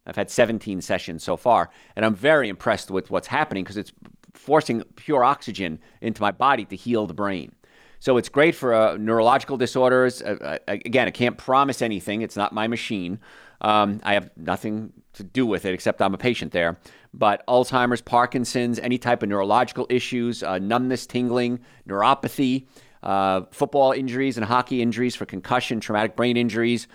I've 0.05 0.15
had 0.15 0.29
17 0.29 0.81
sessions 0.81 1.23
so 1.23 1.35
far, 1.35 1.69
and 1.95 2.05
I'm 2.05 2.15
very 2.15 2.47
impressed 2.47 2.89
with 2.89 3.11
what's 3.11 3.27
happening 3.27 3.63
because 3.63 3.77
it's 3.77 3.91
forcing 4.33 4.83
pure 4.95 5.23
oxygen 5.23 5.79
into 6.01 6.21
my 6.21 6.31
body 6.31 6.65
to 6.65 6.75
heal 6.75 7.07
the 7.07 7.13
brain. 7.13 7.53
So 7.99 8.15
it's 8.15 8.29
great 8.29 8.55
for 8.55 8.73
uh, 8.73 8.97
neurological 8.97 9.57
disorders. 9.57 10.21
Uh, 10.21 10.37
uh, 10.41 10.57
again, 10.67 11.07
I 11.07 11.11
can't 11.11 11.37
promise 11.37 11.81
anything. 11.81 12.21
It's 12.21 12.37
not 12.37 12.53
my 12.53 12.67
machine. 12.67 13.19
Um, 13.61 13.99
I 14.03 14.13
have 14.13 14.29
nothing 14.37 14.93
to 15.13 15.23
do 15.23 15.45
with 15.45 15.65
it 15.65 15.73
except 15.73 16.01
I'm 16.01 16.13
a 16.13 16.17
patient 16.17 16.53
there. 16.53 16.77
But 17.13 17.45
Alzheimer's, 17.47 18.01
Parkinson's, 18.01 18.79
any 18.79 18.97
type 18.97 19.21
of 19.21 19.27
neurological 19.27 19.85
issues, 19.89 20.43
uh, 20.43 20.59
numbness, 20.59 21.05
tingling, 21.05 21.59
neuropathy, 21.87 22.67
uh, 23.03 23.41
football 23.51 23.91
injuries 23.91 24.37
and 24.37 24.45
hockey 24.45 24.81
injuries 24.81 25.15
for 25.15 25.25
concussion, 25.25 25.81
traumatic 25.81 26.15
brain 26.15 26.37
injuries, 26.37 26.87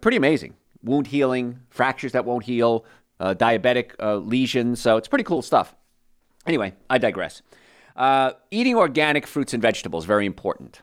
pretty 0.00 0.16
amazing 0.16 0.54
wound 0.84 1.06
healing, 1.06 1.60
fractures 1.70 2.10
that 2.10 2.24
won't 2.24 2.44
heal, 2.44 2.84
uh, 3.20 3.34
diabetic 3.34 3.92
lesions. 4.26 4.80
So 4.80 4.96
it's 4.96 5.06
pretty 5.06 5.22
cool 5.22 5.40
stuff. 5.40 5.76
Anyway, 6.46 6.74
I 6.90 6.98
digress. 6.98 7.42
Uh, 7.94 8.32
eating 8.50 8.74
organic 8.74 9.26
fruits 9.26 9.52
and 9.52 9.62
vegetables 9.62 10.04
very 10.04 10.26
important 10.26 10.82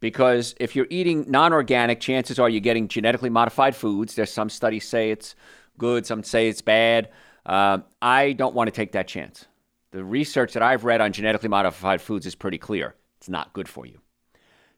because 0.00 0.54
if 0.58 0.74
you're 0.74 0.86
eating 0.90 1.24
non-organic, 1.30 2.00
chances 2.00 2.38
are 2.38 2.48
you're 2.48 2.60
getting 2.60 2.88
genetically 2.88 3.30
modified 3.30 3.76
foods. 3.76 4.14
There's 4.14 4.32
some 4.32 4.48
studies 4.50 4.88
say 4.88 5.10
it's 5.10 5.34
good, 5.78 6.06
some 6.06 6.22
say 6.22 6.48
it's 6.48 6.62
bad. 6.62 7.10
Uh, 7.46 7.78
I 8.02 8.32
don't 8.32 8.54
want 8.54 8.68
to 8.68 8.72
take 8.72 8.92
that 8.92 9.06
chance. 9.06 9.46
The 9.92 10.04
research 10.04 10.52
that 10.54 10.62
I've 10.62 10.84
read 10.84 11.00
on 11.00 11.12
genetically 11.12 11.48
modified 11.48 12.00
foods 12.00 12.26
is 12.26 12.34
pretty 12.34 12.58
clear. 12.58 12.94
It's 13.18 13.28
not 13.28 13.52
good 13.52 13.68
for 13.68 13.86
you. 13.86 13.98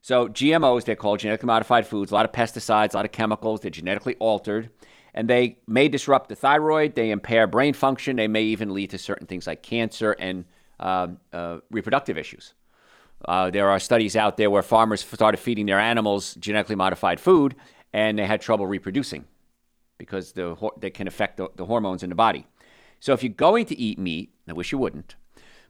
So 0.00 0.28
GMOs, 0.28 0.84
they're 0.84 0.96
called 0.96 1.20
genetically 1.20 1.46
modified 1.46 1.86
foods, 1.86 2.10
a 2.10 2.14
lot 2.14 2.24
of 2.24 2.32
pesticides, 2.32 2.94
a 2.94 2.96
lot 2.96 3.04
of 3.04 3.12
chemicals, 3.12 3.60
they're 3.60 3.70
genetically 3.70 4.16
altered, 4.16 4.70
and 5.14 5.28
they 5.28 5.58
may 5.66 5.88
disrupt 5.88 6.28
the 6.28 6.36
thyroid, 6.36 6.94
they 6.94 7.10
impair 7.10 7.46
brain 7.46 7.74
function, 7.74 8.16
they 8.16 8.28
may 8.28 8.42
even 8.42 8.72
lead 8.72 8.90
to 8.90 8.98
certain 8.98 9.26
things 9.26 9.46
like 9.46 9.62
cancer 9.62 10.12
and 10.12 10.44
uh, 10.80 11.08
uh, 11.32 11.58
reproductive 11.70 12.16
issues. 12.16 12.54
Uh, 13.24 13.50
there 13.50 13.68
are 13.70 13.78
studies 13.78 14.16
out 14.16 14.36
there 14.36 14.50
where 14.50 14.62
farmers 14.62 15.04
started 15.04 15.38
feeding 15.38 15.66
their 15.66 15.78
animals 15.78 16.34
genetically 16.36 16.74
modified 16.74 17.20
food, 17.20 17.54
and 17.92 18.18
they 18.18 18.26
had 18.26 18.40
trouble 18.40 18.66
reproducing 18.66 19.24
because 19.98 20.32
the, 20.32 20.56
they 20.78 20.90
can 20.90 21.06
affect 21.06 21.36
the, 21.36 21.48
the 21.56 21.66
hormones 21.66 22.02
in 22.02 22.08
the 22.08 22.16
body. 22.16 22.46
So 22.98 23.12
if 23.12 23.22
you're 23.22 23.32
going 23.32 23.66
to 23.66 23.78
eat 23.78 23.98
meat, 23.98 24.32
I 24.48 24.52
wish 24.54 24.72
you 24.72 24.78
wouldn't, 24.78 25.14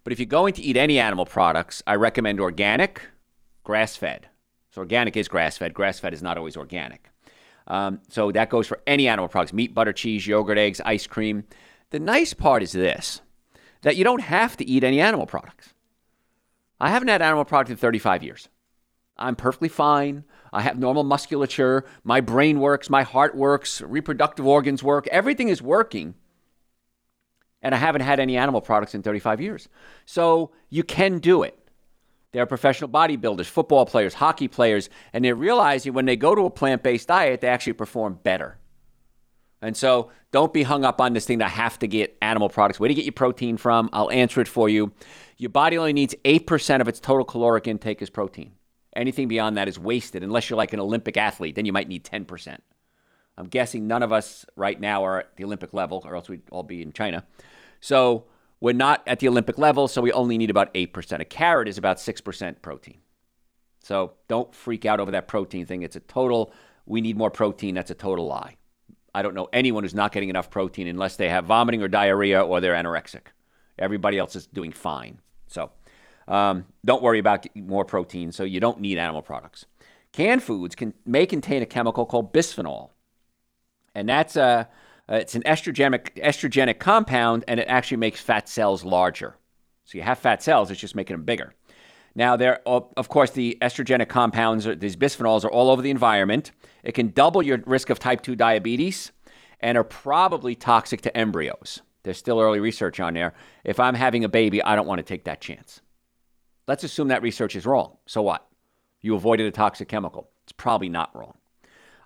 but 0.04 0.12
if 0.12 0.18
you're 0.18 0.26
going 0.26 0.54
to 0.54 0.62
eat 0.62 0.76
any 0.76 0.98
animal 0.98 1.26
products, 1.26 1.82
I 1.86 1.96
recommend 1.96 2.40
organic, 2.40 3.02
grass 3.64 3.96
fed. 3.96 4.28
So 4.70 4.80
organic 4.80 5.16
is 5.16 5.28
grass 5.28 5.58
fed, 5.58 5.74
grass 5.74 5.98
fed 5.98 6.14
is 6.14 6.22
not 6.22 6.38
always 6.38 6.56
organic. 6.56 7.11
Um, 7.66 8.00
so 8.08 8.32
that 8.32 8.50
goes 8.50 8.66
for 8.66 8.80
any 8.86 9.08
animal 9.08 9.28
products 9.28 9.52
meat, 9.52 9.74
butter, 9.74 9.92
cheese, 9.92 10.26
yogurt, 10.26 10.58
eggs, 10.58 10.80
ice 10.84 11.06
cream. 11.06 11.44
The 11.90 12.00
nice 12.00 12.34
part 12.34 12.62
is 12.62 12.72
this 12.72 13.20
that 13.82 13.96
you 13.96 14.04
don't 14.04 14.22
have 14.22 14.56
to 14.56 14.64
eat 14.64 14.84
any 14.84 15.00
animal 15.00 15.26
products. 15.26 15.74
I 16.80 16.90
haven't 16.90 17.08
had 17.08 17.22
animal 17.22 17.44
product 17.44 17.70
in 17.70 17.76
35 17.76 18.22
years. 18.22 18.48
I'm 19.16 19.36
perfectly 19.36 19.68
fine. 19.68 20.24
I 20.52 20.62
have 20.62 20.78
normal 20.78 21.04
musculature. 21.04 21.84
My 22.02 22.20
brain 22.20 22.60
works. 22.60 22.90
My 22.90 23.02
heart 23.02 23.36
works. 23.36 23.80
Reproductive 23.80 24.46
organs 24.46 24.82
work. 24.82 25.06
Everything 25.08 25.48
is 25.48 25.62
working. 25.62 26.14
And 27.60 27.74
I 27.74 27.78
haven't 27.78 28.00
had 28.02 28.18
any 28.18 28.36
animal 28.36 28.60
products 28.60 28.94
in 28.94 29.02
35 29.02 29.40
years. 29.40 29.68
So 30.04 30.50
you 30.70 30.82
can 30.82 31.18
do 31.18 31.42
it. 31.42 31.58
They're 32.32 32.46
professional 32.46 32.88
bodybuilders, 32.88 33.46
football 33.46 33.84
players, 33.84 34.14
hockey 34.14 34.48
players, 34.48 34.88
and 35.12 35.24
they're 35.24 35.34
realizing 35.34 35.92
when 35.92 36.06
they 36.06 36.16
go 36.16 36.34
to 36.34 36.46
a 36.46 36.50
plant 36.50 36.82
based 36.82 37.08
diet, 37.08 37.42
they 37.42 37.48
actually 37.48 37.74
perform 37.74 38.18
better. 38.22 38.58
And 39.60 39.76
so 39.76 40.10
don't 40.32 40.52
be 40.52 40.64
hung 40.64 40.84
up 40.84 41.00
on 41.00 41.12
this 41.12 41.24
thing 41.24 41.38
that 41.38 41.46
I 41.46 41.50
have 41.50 41.78
to 41.80 41.86
get 41.86 42.16
animal 42.20 42.48
products. 42.48 42.80
Where 42.80 42.88
do 42.88 42.94
you 42.94 42.96
get 42.96 43.04
your 43.04 43.12
protein 43.12 43.56
from? 43.56 43.90
I'll 43.92 44.10
answer 44.10 44.40
it 44.40 44.48
for 44.48 44.68
you. 44.68 44.92
Your 45.36 45.50
body 45.50 45.78
only 45.78 45.92
needs 45.92 46.14
8% 46.24 46.80
of 46.80 46.88
its 46.88 46.98
total 46.98 47.24
caloric 47.24 47.68
intake 47.68 48.02
as 48.02 48.10
protein. 48.10 48.52
Anything 48.96 49.28
beyond 49.28 49.56
that 49.56 49.68
is 49.68 49.78
wasted 49.78 50.22
unless 50.22 50.50
you're 50.50 50.56
like 50.56 50.72
an 50.72 50.80
Olympic 50.80 51.16
athlete, 51.16 51.54
then 51.54 51.64
you 51.64 51.72
might 51.72 51.88
need 51.88 52.04
10%. 52.04 52.58
I'm 53.38 53.46
guessing 53.46 53.86
none 53.86 54.02
of 54.02 54.12
us 54.12 54.44
right 54.56 54.78
now 54.78 55.04
are 55.04 55.20
at 55.20 55.36
the 55.36 55.44
Olympic 55.44 55.72
level, 55.72 56.02
or 56.04 56.16
else 56.16 56.28
we'd 56.28 56.42
all 56.50 56.62
be 56.62 56.82
in 56.82 56.92
China. 56.92 57.24
So 57.80 58.24
we're 58.62 58.72
not 58.72 59.02
at 59.08 59.18
the 59.18 59.26
Olympic 59.26 59.58
level, 59.58 59.88
so 59.88 60.00
we 60.00 60.12
only 60.12 60.38
need 60.38 60.48
about 60.48 60.72
8%. 60.72 61.18
A 61.18 61.24
carrot 61.24 61.66
is 61.66 61.78
about 61.78 61.96
6% 61.96 62.62
protein. 62.62 62.98
So 63.80 64.12
don't 64.28 64.54
freak 64.54 64.86
out 64.86 65.00
over 65.00 65.10
that 65.10 65.26
protein 65.26 65.66
thing. 65.66 65.82
It's 65.82 65.96
a 65.96 66.00
total, 66.00 66.52
we 66.86 67.00
need 67.00 67.16
more 67.16 67.28
protein. 67.28 67.74
That's 67.74 67.90
a 67.90 67.96
total 67.96 68.28
lie. 68.28 68.58
I 69.12 69.22
don't 69.22 69.34
know 69.34 69.48
anyone 69.52 69.82
who's 69.82 69.96
not 69.96 70.12
getting 70.12 70.28
enough 70.28 70.48
protein 70.48 70.86
unless 70.86 71.16
they 71.16 71.28
have 71.28 71.46
vomiting 71.46 71.82
or 71.82 71.88
diarrhea 71.88 72.40
or 72.40 72.60
they're 72.60 72.74
anorexic. 72.74 73.32
Everybody 73.80 74.16
else 74.16 74.36
is 74.36 74.46
doing 74.46 74.70
fine. 74.70 75.18
So 75.48 75.72
um, 76.28 76.66
don't 76.84 77.02
worry 77.02 77.18
about 77.18 77.44
more 77.56 77.84
protein. 77.84 78.30
So 78.30 78.44
you 78.44 78.60
don't 78.60 78.78
need 78.80 78.96
animal 78.96 79.22
products. 79.22 79.66
Canned 80.12 80.44
foods 80.44 80.76
can 80.76 80.94
may 81.04 81.26
contain 81.26 81.62
a 81.62 81.66
chemical 81.66 82.06
called 82.06 82.32
bisphenol, 82.32 82.90
and 83.92 84.08
that's 84.08 84.36
a 84.36 84.42
uh, 84.42 84.64
Uh, 85.12 85.16
it's 85.16 85.34
an 85.34 85.42
estrogenic 85.42 86.14
estrogenic 86.16 86.78
compound, 86.78 87.44
and 87.46 87.60
it 87.60 87.68
actually 87.68 87.98
makes 87.98 88.20
fat 88.20 88.48
cells 88.48 88.82
larger. 88.82 89.36
So 89.84 89.98
you 89.98 90.02
have 90.04 90.18
fat 90.18 90.42
cells; 90.42 90.70
it's 90.70 90.80
just 90.80 90.94
making 90.94 91.14
them 91.14 91.24
bigger. 91.24 91.54
Now, 92.14 92.36
there, 92.36 92.60
of 92.66 93.08
course, 93.08 93.30
the 93.30 93.56
estrogenic 93.62 94.08
compounds, 94.08 94.66
these 94.78 94.96
bisphenols, 94.96 95.44
are 95.44 95.50
all 95.50 95.70
over 95.70 95.80
the 95.80 95.90
environment. 95.90 96.52
It 96.82 96.92
can 96.92 97.08
double 97.08 97.42
your 97.42 97.58
risk 97.64 97.88
of 97.88 97.98
type 97.98 98.20
2 98.20 98.36
diabetes 98.36 99.12
and 99.60 99.78
are 99.78 99.84
probably 99.84 100.54
toxic 100.54 101.00
to 101.02 101.16
embryos. 101.16 101.80
There's 102.02 102.18
still 102.18 102.38
early 102.38 102.60
research 102.60 103.00
on 103.00 103.14
there. 103.14 103.32
If 103.64 103.80
I'm 103.80 103.94
having 103.94 104.24
a 104.24 104.28
baby, 104.28 104.62
I 104.62 104.76
don't 104.76 104.86
want 104.86 104.98
to 104.98 105.04
take 105.04 105.24
that 105.24 105.40
chance. 105.40 105.80
Let's 106.68 106.84
assume 106.84 107.08
that 107.08 107.22
research 107.22 107.56
is 107.56 107.64
wrong. 107.64 107.96
So 108.06 108.20
what? 108.20 108.46
You 109.00 109.14
avoided 109.14 109.46
a 109.46 109.50
toxic 109.50 109.88
chemical. 109.88 110.28
It's 110.44 110.52
probably 110.52 110.90
not 110.90 111.16
wrong. 111.16 111.38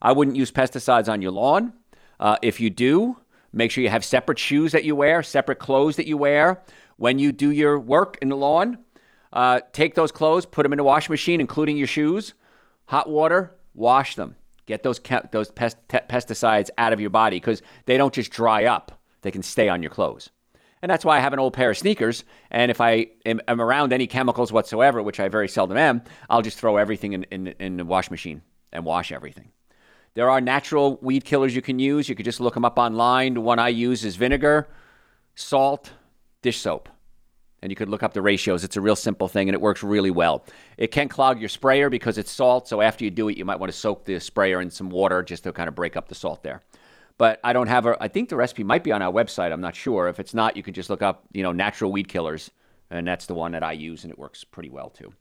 I 0.01 0.13
wouldn't 0.13 0.37
use 0.37 0.53
pesticides 0.53 1.09
on 1.09 1.21
your 1.21 1.33
lawn. 1.33 1.73
Uh, 2.19 2.37
if 2.43 2.61
you 2.61 2.71
do, 2.71 3.17
make 3.53 3.71
sure 3.71 3.83
you 3.83 3.91
have 3.91 4.05
separate 4.05 4.39
shoes 4.39 4.73
that 4.73 4.85
you 4.85 4.97
wear, 4.97 5.23
separate 5.23 5.59
clothes 5.59 5.97
that 5.97 6.07
you 6.07 6.17
wear. 6.17 6.63
When 6.97 7.19
you 7.19 7.33
do 7.33 7.51
your 7.51 7.79
work 7.79 8.19
in 8.23 8.29
the 8.29 8.37
lawn, 8.37 8.79
uh, 9.33 9.61
take 9.73 9.95
those 9.95 10.13
clothes, 10.13 10.47
put 10.47 10.63
them 10.63 10.73
in 10.73 10.79
the 10.79 10.85
washing 10.85 11.13
machine, 11.13 11.41
including 11.41 11.77
your 11.77 11.87
shoes, 11.87 12.35
hot 12.87 13.09
water, 13.09 13.55
wash 13.75 14.15
them. 14.15 14.37
Get 14.65 14.83
those 14.83 15.01
those 15.31 15.51
pest, 15.51 15.77
pesticides 15.89 16.71
out 16.77 16.93
of 16.93 17.01
your 17.01 17.11
body 17.11 17.37
because 17.37 17.63
they 17.85 17.97
don't 17.97 18.13
just 18.13 18.33
dry 18.33 18.65
up; 18.65 19.01
they 19.23 19.31
can 19.31 19.43
stay 19.43 19.69
on 19.69 19.83
your 19.83 19.91
clothes. 19.91 20.31
And 20.83 20.91
that's 20.91 21.05
why 21.05 21.17
I 21.17 21.21
have 21.21 21.33
an 21.33 21.39
old 21.39 21.53
pair 21.53 21.71
of 21.71 21.79
sneakers. 21.79 22.25
And 22.51 22.71
if 22.71 22.81
I 22.81 23.09
am, 23.25 23.41
am 23.49 23.61
around 23.61 23.93
any 23.93 24.07
chemicals 24.07 24.53
whatsoever, 24.53 25.03
which 25.03 25.21
I 25.21 25.29
very 25.29 25.49
seldom 25.49 25.77
am, 25.77 26.03
I'll 26.29 26.43
just 26.43 26.59
throw 26.59 26.77
everything 26.77 27.13
in, 27.13 27.25
in, 27.25 27.47
in 27.59 27.77
the 27.77 27.85
wash 27.85 28.11
machine 28.11 28.43
and 28.73 28.85
wash 28.85 29.11
everything. 29.11 29.53
There 30.17 30.31
are 30.31 30.41
natural 30.41 30.99
weed 31.03 31.25
killers 31.25 31.55
you 31.55 31.61
can 31.63 31.79
use. 31.79 32.09
You 32.09 32.15
could 32.15 32.25
just 32.25 32.41
look 32.41 32.55
them 32.55 32.65
up 32.65 32.79
online. 32.79 33.35
The 33.35 33.43
one 33.43 33.59
I 33.59 33.69
use 33.69 34.03
is 34.03 34.17
vinegar, 34.17 34.67
salt, 35.35 35.93
dish 36.41 36.59
soap 36.59 36.89
and 37.61 37.71
you 37.71 37.77
could 37.77 37.89
look 37.89 38.03
up 38.03 38.13
the 38.13 38.23
ratios. 38.23 38.65
It's 38.65 38.77
a 38.77 38.81
real 38.81 38.97
simple 38.97 39.29
thing 39.29 39.49
and 39.49 39.55
it 39.55 39.61
works 39.61 39.83
really 39.83 40.11
well. 40.11 40.45
It 40.79 40.89
can 40.89 41.09
clog 41.09 41.41
your 41.41 41.49
sprayer 41.49 41.91
because 41.91 42.17
it's 42.17 42.31
salt, 42.31 42.69
so 42.69 42.81
after 42.81 43.05
you 43.05 43.11
do 43.11 43.29
it, 43.29 43.37
you 43.37 43.45
might 43.45 43.59
want 43.59 43.73
to 43.73 43.79
soak 43.79 44.05
the 44.05 44.19
sprayer 44.21 44.61
in 44.61 44.71
some 44.71 44.89
water 44.89 45.23
just 45.23 45.45
to 45.45 45.53
kind 45.53 45.69
of 45.69 45.75
break 45.75 45.97
up 45.97 46.09
the 46.09 46.15
salt 46.15 46.43
there. 46.43 46.63
But 47.19 47.41
I 47.43 47.53
don't 47.53 47.67
have 47.67 47.85
a 47.85 47.97
I 48.01 48.09
think 48.09 48.29
the 48.29 48.37
recipe 48.37 48.65
might 48.65 48.85
be 48.85 48.93
on 48.93 49.03
our 49.03 49.13
website. 49.13 49.53
I'm 49.53 49.61
not 49.61 49.75
sure. 49.75 50.09
If 50.09 50.21
it's 50.21 50.33
not, 50.33 50.57
you 50.57 50.63
can 50.63 50.73
just 50.73 50.89
look 50.89 51.03
up, 51.03 51.25
you 51.33 51.43
know, 51.43 51.53
natural 51.53 51.93
weed 51.93 52.09
killers 52.09 52.51
and 52.91 53.07
that's 53.07 53.27
the 53.27 53.35
one 53.35 53.53
that 53.53 53.63
I 53.63 53.73
use 53.73 54.05
and 54.05 54.13
it 54.13 54.19
works 54.19 54.45
pretty 54.45 54.71
well 54.71 54.89
too. 54.89 55.13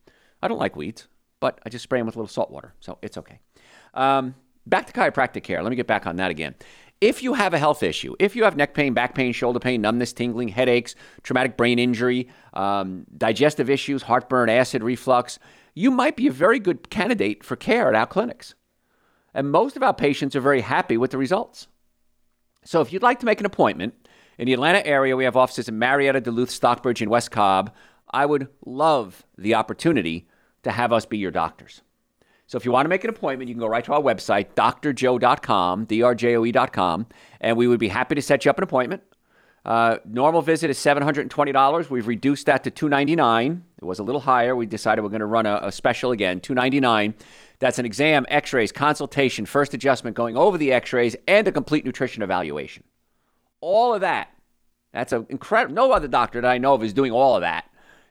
I 0.41 0.47
don't 0.47 0.60
like 0.60 0.75
weeds, 0.75 1.08
but 1.39 1.60
I 1.65 1.69
just 1.69 1.84
spray 1.84 1.99
them 1.99 2.05
with 2.05 2.15
a 2.15 2.19
little 2.19 2.27
salt 2.31 2.51
water, 2.51 2.73
so 2.79 2.97
it's 3.01 3.17
okay. 3.17 3.39
Um, 3.93 4.36
back 4.65 4.88
to 4.88 4.93
chiropractic 4.93 5.43
care. 5.43 5.62
Let 5.62 5.69
me 5.69 5.75
get 5.75 5.88
back 5.88 6.08
on 6.08 6.15
that 6.17 6.32
again. 6.32 6.56
If 7.01 7.21
you 7.21 7.34
have 7.34 7.54
a 7.54 7.60
health 7.60 7.84
issue, 7.84 8.15
if 8.19 8.36
you 8.36 8.45
have 8.45 8.56
neck 8.56 8.73
pain, 8.73 8.93
back 8.93 9.15
pain, 9.15 9.34
shoulder 9.34 9.60
pain, 9.60 9.82
numbness, 9.82 10.13
tingling, 10.13 10.47
headaches, 10.47 10.95
traumatic 11.23 11.58
brain 11.58 11.78
injury, 11.78 12.30
um, 12.54 13.06
digestive 13.17 13.69
issues, 13.69 14.04
heartburn, 14.04 14.49
acid 14.49 14.82
reflux, 14.82 15.38
you 15.73 15.91
might 15.91 16.15
be 16.15 16.28
a 16.28 16.32
very 16.32 16.58
good 16.58 16.89
candidate 16.89 17.43
for 17.43 17.56
care 17.56 17.89
at 17.89 17.95
our 17.95 18.06
clinics. 18.06 18.56
And 19.34 19.51
most 19.51 19.75
of 19.75 19.84
our 19.84 19.93
patients 19.93 20.36
are 20.36 20.41
very 20.41 20.62
happy 20.62 20.95
with 20.95 21.12
the 21.12 21.17
results. 21.17 21.67
So 22.63 22.80
if 22.80 22.93
you'd 22.93 23.04
like 23.04 23.19
to 23.19 23.25
make 23.25 23.41
an 23.41 23.45
appointment, 23.45 23.93
in 24.38 24.47
the 24.47 24.54
Atlanta 24.54 24.86
area, 24.86 25.15
we 25.15 25.23
have 25.23 25.38
offices 25.38 25.69
in 25.69 25.80
Marietta, 25.80 26.21
Duluth, 26.21 26.49
Stockbridge, 26.49 27.01
and 27.01 27.12
West 27.12 27.32
Cobb. 27.32 27.73
I 28.12 28.25
would 28.25 28.47
love 28.65 29.25
the 29.38 29.56
opportunity 29.56 30.28
to 30.63 30.71
have 30.71 30.91
us 30.91 31.06
be 31.06 31.17
your 31.17 31.32
doctors. 31.32 31.82
So 32.47 32.58
if 32.58 32.65
you 32.65 32.71
want 32.71 32.86
to 32.86 32.89
make 32.89 33.03
an 33.03 33.10
appointment, 33.10 33.47
you 33.49 33.55
can 33.55 33.60
go 33.60 33.67
right 33.67 33.84
to 33.86 33.93
our 33.93 34.01
website, 34.01 34.53
drjoe.com, 34.55 35.88
drjoe.com, 35.88 37.08
and 37.41 37.58
we 37.58 37.67
would 37.67 37.79
be 37.79 37.88
happy 37.88 38.15
to 38.15 38.21
set 38.21 38.45
you 38.45 38.51
up 38.51 38.58
an 38.58 38.63
appointment. 38.63 39.01
Uh, 39.65 39.97
normal 40.05 40.43
visit 40.43 40.69
is 40.69 40.77
$720. 40.77 41.89
We've 41.89 42.08
reduced 42.08 42.45
that 42.45 42.63
to 42.65 42.71
299. 42.71 43.63
It 43.79 43.84
was 43.84 43.97
a 43.97 44.03
little 44.03 44.21
higher. 44.21 44.55
We 44.55 44.67
decided 44.67 45.01
we're 45.01 45.10
going 45.10 45.21
to 45.21 45.25
run 45.25 45.47
a, 45.47 45.60
a 45.63 45.71
special 45.71 46.12
again, 46.12 46.39
299. 46.39 47.15
That's 47.58 47.79
an 47.79 47.86
exam, 47.86 48.27
x-rays, 48.29 48.71
consultation, 48.71 49.47
first 49.47 49.73
adjustment, 49.73 50.15
going 50.15 50.38
over 50.38 50.60
the 50.60 50.71
x-rays, 50.71 51.15
and 51.27 51.47
a 51.47 51.51
complete 51.51 51.84
nutrition 51.84 52.21
evaluation. 52.21 52.84
All 53.60 53.95
of 53.95 54.01
that. 54.01 54.29
That's 54.93 55.13
an 55.13 55.25
incredible. 55.29 55.73
No 55.73 55.91
other 55.91 56.08
doctor 56.08 56.41
that 56.41 56.49
I 56.49 56.60
know 56.60 56.75
of 56.75 56.84
is 56.84 56.93
doing 56.93 57.12
all 57.12 57.36
of 57.36 57.41
that, 57.41 57.65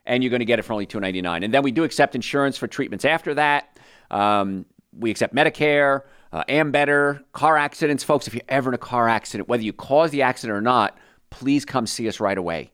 and 0.04 0.24
you're 0.24 0.30
going 0.30 0.40
to 0.40 0.46
get 0.46 0.58
it 0.58 0.62
for 0.62 0.72
only 0.72 0.86
299. 0.86 1.44
And 1.44 1.54
then 1.54 1.62
we 1.62 1.70
do 1.70 1.84
accept 1.84 2.16
insurance 2.16 2.58
for 2.58 2.66
treatments 2.66 3.04
after 3.04 3.32
that. 3.34 3.73
Um, 4.10 4.66
we 4.96 5.10
accept 5.10 5.34
Medicare, 5.34 6.02
uh, 6.32 6.44
Ambetter, 6.48 7.22
car 7.32 7.56
accidents. 7.56 8.04
Folks, 8.04 8.26
if 8.26 8.34
you're 8.34 8.42
ever 8.48 8.70
in 8.70 8.74
a 8.74 8.78
car 8.78 9.08
accident, 9.08 9.48
whether 9.48 9.62
you 9.62 9.72
cause 9.72 10.10
the 10.10 10.22
accident 10.22 10.56
or 10.56 10.60
not, 10.60 10.96
please 11.30 11.64
come 11.64 11.86
see 11.86 12.08
us 12.08 12.20
right 12.20 12.38
away. 12.38 12.70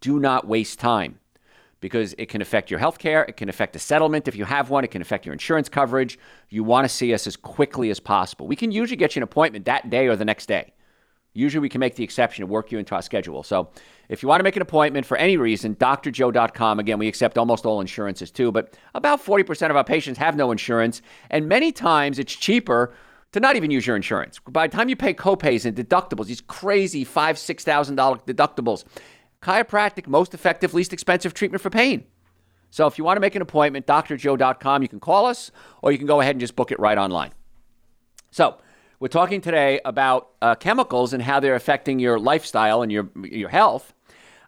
Do 0.00 0.20
not 0.20 0.46
waste 0.46 0.78
time 0.78 1.18
because 1.80 2.14
it 2.18 2.26
can 2.26 2.40
affect 2.40 2.70
your 2.70 2.80
health 2.80 2.98
care. 2.98 3.24
It 3.24 3.36
can 3.36 3.48
affect 3.48 3.76
a 3.76 3.78
settlement 3.78 4.28
if 4.28 4.36
you 4.36 4.44
have 4.44 4.70
one. 4.70 4.84
It 4.84 4.90
can 4.90 5.02
affect 5.02 5.26
your 5.26 5.32
insurance 5.32 5.68
coverage. 5.68 6.18
You 6.48 6.64
want 6.64 6.84
to 6.84 6.88
see 6.88 7.12
us 7.12 7.26
as 7.26 7.36
quickly 7.36 7.90
as 7.90 8.00
possible. 8.00 8.46
We 8.46 8.56
can 8.56 8.72
usually 8.72 8.96
get 8.96 9.14
you 9.14 9.20
an 9.20 9.24
appointment 9.24 9.64
that 9.66 9.90
day 9.90 10.06
or 10.06 10.16
the 10.16 10.24
next 10.24 10.46
day. 10.46 10.72
Usually 11.36 11.60
we 11.60 11.68
can 11.68 11.80
make 11.80 11.94
the 11.94 12.04
exception 12.04 12.42
and 12.42 12.50
work 12.50 12.72
you 12.72 12.78
into 12.78 12.94
our 12.94 13.02
schedule. 13.02 13.42
So 13.42 13.70
if 14.08 14.22
you 14.22 14.28
want 14.28 14.40
to 14.40 14.44
make 14.44 14.56
an 14.56 14.62
appointment 14.62 15.06
for 15.06 15.16
any 15.16 15.36
reason, 15.36 15.74
drjoe.com. 15.74 16.78
Again, 16.78 16.98
we 16.98 17.08
accept 17.08 17.38
almost 17.38 17.66
all 17.66 17.80
insurances 17.80 18.30
too, 18.30 18.50
but 18.52 18.76
about 18.94 19.24
40% 19.24 19.70
of 19.70 19.76
our 19.76 19.84
patients 19.84 20.18
have 20.18 20.36
no 20.36 20.50
insurance. 20.50 21.02
And 21.30 21.48
many 21.48 21.72
times 21.72 22.18
it's 22.18 22.34
cheaper 22.34 22.94
to 23.32 23.40
not 23.40 23.56
even 23.56 23.70
use 23.70 23.86
your 23.86 23.96
insurance. 23.96 24.38
By 24.48 24.66
the 24.66 24.76
time 24.76 24.88
you 24.88 24.96
pay 24.96 25.12
copays 25.12 25.66
and 25.66 25.76
deductibles, 25.76 26.26
these 26.26 26.40
crazy 26.40 27.04
five, 27.04 27.38
six 27.38 27.64
thousand 27.64 27.96
dollar 27.96 28.16
deductibles, 28.18 28.84
chiropractic, 29.42 30.06
most 30.06 30.32
effective, 30.32 30.72
least 30.72 30.92
expensive 30.92 31.34
treatment 31.34 31.62
for 31.62 31.70
pain. 31.70 32.04
So 32.70 32.86
if 32.86 32.98
you 32.98 33.04
want 33.04 33.16
to 33.16 33.20
make 33.20 33.34
an 33.34 33.42
appointment, 33.42 33.86
drjoe.com, 33.86 34.82
you 34.82 34.88
can 34.88 35.00
call 35.00 35.26
us 35.26 35.50
or 35.82 35.92
you 35.92 35.98
can 35.98 36.06
go 36.06 36.20
ahead 36.20 36.32
and 36.32 36.40
just 36.40 36.56
book 36.56 36.72
it 36.72 36.78
right 36.80 36.98
online. 36.98 37.32
So 38.30 38.58
we're 39.00 39.08
talking 39.08 39.40
today 39.40 39.80
about 39.84 40.30
uh, 40.40 40.54
chemicals 40.54 41.12
and 41.12 41.22
how 41.22 41.40
they're 41.40 41.54
affecting 41.54 41.98
your 41.98 42.18
lifestyle 42.18 42.82
and 42.82 42.90
your, 42.90 43.08
your 43.22 43.48
health. 43.48 43.92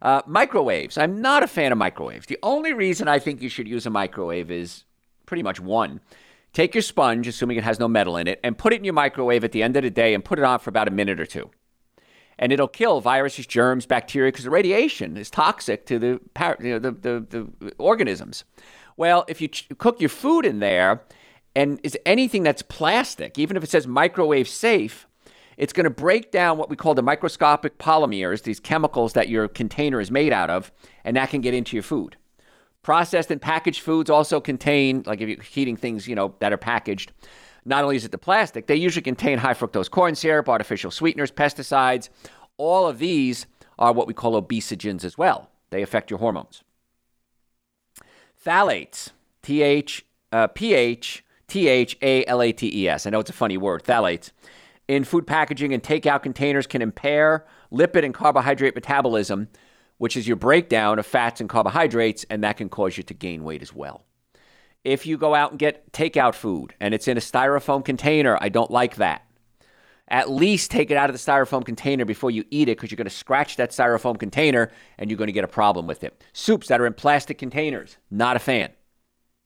Uh, 0.01 0.23
microwaves. 0.27 0.97
I'm 0.97 1.21
not 1.21 1.43
a 1.43 1.49
fan 1.49 1.73
of 1.73 1.79
microwaves. 1.79 2.27
The 2.27 2.39
only 2.43 2.73
reason 2.73 3.09
I 3.09 3.19
think 3.19 3.43
you 3.43 3.49
should 3.49 3.67
use 3.67 3.85
a 3.85 3.91
microwave 3.91 4.51
is 4.51 4.85
pretty 5.27 5.43
much 5.43 5.59
one. 5.61 6.01
Take 6.53 6.75
your 6.75 6.83
sponge, 6.83 7.27
assuming 7.27 7.57
it 7.57 7.65
has 7.65 7.81
no 7.81 7.89
metal 7.89 8.17
in 8.17 8.29
it, 8.29 8.39
and 8.45 8.57
put 8.57 8.73
it 8.73 8.77
in 8.77 8.85
your 8.85 8.95
microwave 8.95 9.43
at 9.43 9.53
the 9.53 9.63
end 9.63 9.77
of 9.77 9.83
the 9.83 9.91
day 9.91 10.15
and 10.15 10.25
put 10.25 10.39
it 10.39 10.45
on 10.45 10.61
for 10.61 10.71
about 10.71 10.89
a 10.89 10.93
minute 10.93 11.19
or 11.21 11.27
two. 11.27 11.51
and 12.39 12.53
it'll 12.53 12.69
kill 12.69 13.01
viruses, 13.01 13.47
germs, 13.47 13.85
bacteria 13.87 14.31
because 14.31 14.45
the 14.45 14.51
radiation 14.51 15.17
is 15.17 15.29
toxic 15.31 15.87
to 15.87 15.99
the, 15.99 16.21
you 16.61 16.71
know, 16.71 16.79
the, 16.79 16.93
the, 16.93 17.27
the 17.29 17.73
organisms. 17.79 18.45
Well, 18.97 19.25
if 19.29 19.41
you 19.41 19.49
ch- 19.49 19.69
cook 19.79 20.01
your 20.01 20.09
food 20.09 20.47
in 20.47 20.61
there, 20.61 21.03
and 21.59 21.81
is 21.83 21.99
anything 22.07 22.45
that's 22.45 22.63
plastic, 22.63 23.37
even 23.37 23.57
if 23.57 23.65
it 23.65 23.71
says 23.71 23.85
microwave 23.85 24.49
safe, 24.49 25.09
it's 25.57 25.73
going 25.73 25.83
to 25.83 25.91
break 25.91 26.31
down 26.31 26.57
what 26.57 26.71
we 26.71 26.77
call 26.77 26.95
the 26.95 27.03
microscopic 27.03 27.79
polymers, 27.79 28.45
these 28.45 28.61
chemicals 28.61 29.15
that 29.15 29.29
your 29.29 29.49
container 29.49 30.01
is 30.01 30.09
made 30.09 30.33
out 30.33 30.51
of, 30.51 30.71
and 31.03 31.17
that 31.17 31.31
can 31.31 31.41
get 31.41 31.55
into 31.55 31.75
your 31.75 31.83
food. 31.83 32.17
Processed 32.83 33.33
and 33.33 33.43
packaged 33.43 33.81
foods 33.81 34.09
also 34.09 34.41
contain, 34.41 35.03
like 35.05 35.21
if 35.21 35.29
you're 35.29 35.43
heating 35.43 35.77
things, 35.77 36.07
you 36.07 36.15
know, 36.15 36.33
that 36.39 36.53
are 36.53 36.59
packaged, 36.59 37.11
not 37.65 37.83
only 37.83 37.97
is 37.97 38.05
it 38.05 38.13
the 38.13 38.19
plastic, 38.19 38.69
they 38.69 38.77
usually 38.77 39.03
contain 39.03 39.39
high 39.39 39.55
fructose 39.55 39.91
corn 39.91 40.15
syrup, 40.15 40.49
artificial 40.49 40.93
sweeteners, 40.93 41.33
pesticides. 41.33 42.09
All 42.57 42.87
of 42.87 43.01
these 43.01 43.47
are 43.81 43.93
what 43.93 44.07
we 44.07 44.15
call 44.15 44.41
obesogens 44.41 45.05
as 45.05 45.19
well. 45.19 45.51
They 45.71 45.83
affect 45.83 46.09
your 46.09 46.21
hormones. 46.21 46.63
Phthalates, 48.47 49.11
T 49.43 49.61
H 49.63 50.07
uh, 50.31 50.47
P 50.47 50.73
H 50.73 51.25
T 51.49 51.67
H 51.67 51.97
A 52.03 52.25
L 52.27 52.43
A 52.43 52.53
T 52.53 52.71
E 52.83 52.89
S. 52.89 53.07
I 53.07 53.11
know 53.11 53.21
it's 53.21 53.31
a 53.31 53.35
funny 53.35 53.57
word, 53.57 53.83
phthalates. 53.83 54.31
In 54.87 55.05
food 55.05 55.27
packaging 55.27 55.75
and 55.75 55.83
takeout 55.83 56.23
containers 56.23 56.67
can 56.67 56.83
impair 56.83 57.47
lipid 57.73 58.05
and 58.05 58.15
carbohydrate 58.15 58.75
metabolism, 58.75 59.49
which 59.99 60.17
is 60.17 60.27
your 60.27 60.37
breakdown 60.37 60.99
of 60.99 61.07
fats 61.07 61.41
and 61.41 61.49
carbohydrates, 61.49 62.25
and 62.31 62.45
that 62.45 62.57
can 62.57 62.69
cause 62.69 62.97
you 62.97 63.03
to 63.03 63.15
gain 63.15 63.45
weight 63.45 63.63
as 63.63 63.75
well. 63.75 64.05
If 64.85 65.07
you 65.07 65.19
go 65.19 65.35
out 65.35 65.51
and 65.51 65.59
get 65.59 65.93
takeout 65.93 66.35
food 66.35 66.75
and 66.81 66.95
it's 66.95 67.09
in 67.09 67.17
a 67.17 67.21
styrofoam 67.21 67.85
container, 67.85 68.39
I 68.41 68.49
don't 68.49 68.71
like 68.71 68.97
that. 68.97 69.25
At 70.11 70.31
least 70.31 70.71
take 70.71 70.91
it 70.91 70.97
out 70.97 71.11
of 71.11 71.15
the 71.15 71.21
styrofoam 71.21 71.67
container 71.67 72.07
before 72.07 72.31
you 72.31 72.45
eat 72.51 72.69
it 72.69 72.79
because 72.79 72.91
you're 72.91 72.97
going 72.97 73.05
to 73.05 73.11
scratch 73.11 73.57
that 73.57 73.71
styrofoam 73.71 74.19
container 74.19 74.71
and 74.97 75.11
you're 75.11 75.19
going 75.19 75.29
to 75.29 75.33
get 75.33 75.45
a 75.45 75.49
problem 75.49 75.87
with 75.87 76.03
it. 76.03 76.25
Soups 76.33 76.69
that 76.69 76.81
are 76.81 76.87
in 76.87 76.95
plastic 76.95 77.37
containers, 77.37 77.99
not 78.11 78.37
a 78.37 78.39
fan. 78.39 78.71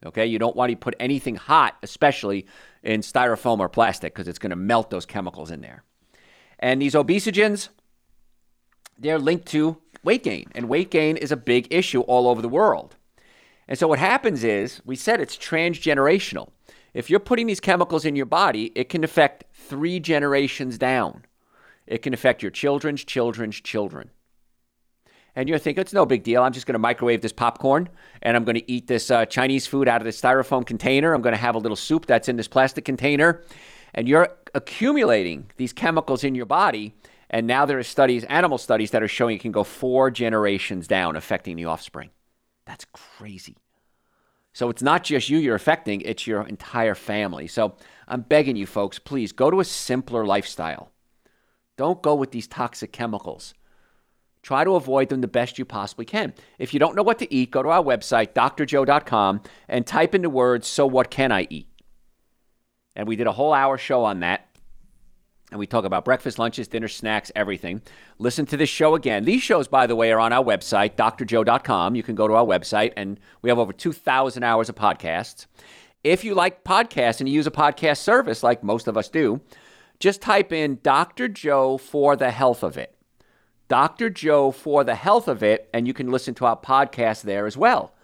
Okay, 0.05 0.27
you 0.27 0.39
don't 0.39 0.57
want 0.57 0.71
to 0.71 0.77
put 0.77 0.95
anything 0.99 1.37
hot, 1.37 1.77
especially 1.83 2.47
in 2.83 3.01
styrofoam 3.01 3.61
or 3.61 3.69
plastic, 3.69 4.15
because 4.15 4.29
it's 4.29 4.39
going 4.39 4.51
to 4.51 4.57
melt 4.57 4.91
those 4.91 5.07
chemicals 5.07 5.51
in 5.51 5.61
there. 5.61 5.85
And 6.59 6.83
these 6.83 6.95
obesogens, 6.95 7.69
they're 8.99 9.19
linked 9.19 9.47
to 9.49 9.79
weight 10.03 10.25
gain, 10.25 10.47
and 10.55 10.69
weight 10.69 10.91
gain 10.91 11.17
is 11.17 11.33
a 11.33 11.37
big 11.37 11.73
issue 11.73 12.01
all 12.03 12.29
over 12.29 12.43
the 12.43 12.49
world. 12.49 12.97
And 13.69 13.79
so 13.79 13.87
what 13.87 14.01
happens 14.01 14.43
is, 14.43 14.83
we 14.85 14.97
said 14.97 15.21
it's 15.21 15.37
transgenerational. 15.37 16.51
If 16.95 17.09
you're 17.09 17.21
putting 17.21 17.47
these 17.47 17.61
chemicals 17.61 18.05
in 18.05 18.17
your 18.17 18.27
body, 18.27 18.73
it 18.75 18.89
can 18.89 19.05
affect 19.05 19.45
three 19.55 20.01
generations 20.01 20.79
down. 20.79 21.25
It 21.87 21.99
can 22.03 22.13
affect 22.13 22.43
your 22.43 22.51
children's 22.51 23.05
children's 23.05 23.61
children. 23.61 24.11
And 25.35 25.49
you're 25.49 25.59
thinking, 25.59 25.81
it's 25.81 25.93
no 25.95 26.05
big 26.05 26.23
deal. 26.23 26.43
I'm 26.43 26.53
just 26.53 26.67
going 26.67 26.75
to 26.75 26.79
microwave 26.79 27.23
this 27.23 27.33
popcorn 27.33 27.89
and 28.21 28.37
I'm 28.37 28.45
going 28.45 28.57
to 28.57 28.71
eat 28.71 28.87
this 28.87 29.11
uh, 29.11 29.25
Chinese 29.25 29.67
food 29.67 29.89
out 29.89 30.01
of 30.01 30.05
this 30.05 30.21
styrofoam 30.21 30.67
container. 30.67 31.15
I'm 31.15 31.23
going 31.23 31.35
to 31.35 31.41
have 31.41 31.55
a 31.55 31.59
little 31.59 31.77
soup 31.77 32.07
that's 32.07 32.29
in 32.29 32.37
this 32.37 32.49
plastic 32.49 32.85
container. 32.85 33.43
And 33.95 34.07
you're 34.09 34.29
accumulating 34.55 35.51
these 35.57 35.73
chemicals 35.73 36.23
in 36.25 36.35
your 36.35 36.47
body. 36.47 36.95
And 37.31 37.47
now 37.47 37.65
there 37.65 37.79
are 37.79 37.83
studies, 37.83 38.25
animal 38.25 38.59
studies, 38.59 38.91
that 38.91 39.03
are 39.03 39.09
showing 39.09 39.37
it 39.37 39.41
can 39.41 39.53
go 39.53 39.65
four 39.65 40.11
generations 40.11 40.87
down, 40.87 41.17
affecting 41.17 41.57
the 41.57 41.65
offspring. 41.65 42.11
That's 42.67 42.85
crazy. 42.93 43.57
So 44.53 44.69
it's 44.69 44.83
not 44.83 45.03
just 45.03 45.31
you 45.31 45.39
you're 45.39 45.55
affecting, 45.55 46.03
it's 46.03 46.27
your 46.27 46.47
entire 46.47 46.95
family. 46.95 47.47
So 47.47 47.77
I'm 48.07 48.21
begging 48.21 48.57
you 48.57 48.67
folks, 48.67 48.99
please 48.99 49.33
go 49.33 49.51
to 49.51 49.61
a 49.61 49.65
simpler 49.65 50.27
lifestyle. 50.27 50.93
Don't 51.79 52.03
go 52.03 52.15
with 52.15 52.33
these 52.33 52.47
toxic 52.47 52.93
chemicals. 52.93 53.55
Try 54.43 54.65
to 54.65 54.75
avoid 54.75 55.09
them 55.09 55.21
the 55.21 55.29
best 55.29 55.59
you 55.59 55.65
possibly 55.65 56.05
can. 56.05 56.35
If 56.59 56.75
you 56.75 56.81
don't 56.81 56.97
know 56.97 57.03
what 57.03 57.19
to 57.21 57.33
eat, 57.33 57.53
go 57.53 57.63
to 57.63 57.69
our 57.69 57.83
website, 57.83 58.33
drjoe.com, 58.33 59.41
and 59.69 59.87
type 59.87 60.15
in 60.15 60.23
the 60.23 60.31
words, 60.31 60.67
So 60.67 60.87
what 60.87 61.11
can 61.11 61.31
I 61.31 61.47
eat? 61.49 61.69
And 62.97 63.07
we 63.07 63.17
did 63.17 63.27
a 63.27 63.33
whole 63.33 63.53
hour 63.53 63.79
show 63.79 64.05
on 64.05 64.21
that. 64.21 64.49
And 65.51 65.59
we 65.59 65.67
talk 65.67 65.85
about 65.85 66.07
breakfast, 66.07 66.39
lunches, 66.39 66.67
dinners, 66.67 66.97
snacks, 66.97 67.31
everything. 67.37 67.83
Listen 68.19 68.47
to 68.47 68.57
this 68.57 68.71
show 68.71 68.95
again. 68.95 69.25
These 69.25 69.43
shows, 69.43 69.69
by 69.69 69.87
the 69.87 69.95
way, 69.95 70.11
are 70.11 70.19
on 70.19 70.33
our 70.33 70.43
website, 70.43 70.97
drjoe.com. 70.97 71.95
You 71.95 72.03
can 72.03 72.15
go 72.15 72.27
to 72.27 72.35
our 72.35 72.45
website, 72.45 72.95
and 72.97 73.21
we 73.43 73.51
have 73.51 73.59
over 73.59 73.73
2,000 73.73 74.43
hours 74.43 74.71
of 74.71 74.77
podcasts. 74.77 75.47
If 76.03 76.25
you 76.25 76.35
like 76.35 76.65
podcasts 76.65 77.21
and 77.21 77.29
you 77.29 77.35
use 77.35 77.47
a 77.47 77.53
podcast 77.53 77.99
service 77.99 78.43
like 78.43 78.65
most 78.65 78.89
of 78.89 78.97
us 78.97 79.11
do, 79.11 79.43
just 80.01 80.23
type 80.23 80.53
in 80.53 80.81
Dr. 80.83 81.29
Joe 81.29 81.77
for 81.77 82.17
the 82.17 82.31
health 82.31 82.65
of 82.65 82.79
it. 82.79 82.97
Dr. 83.73 84.11
Joe 84.11 84.51
for 84.51 84.85
the 84.85 84.95
health 84.95 85.29
of 85.29 85.43
it, 85.43 85.71
and 85.73 85.87
you 85.87 85.95
can 85.95 86.11
listen 86.11 86.35
to 86.35 86.45
our 86.45 86.59
podcast 86.59 87.23
there 87.23 87.47
as 87.47 87.57
well. 87.57 87.95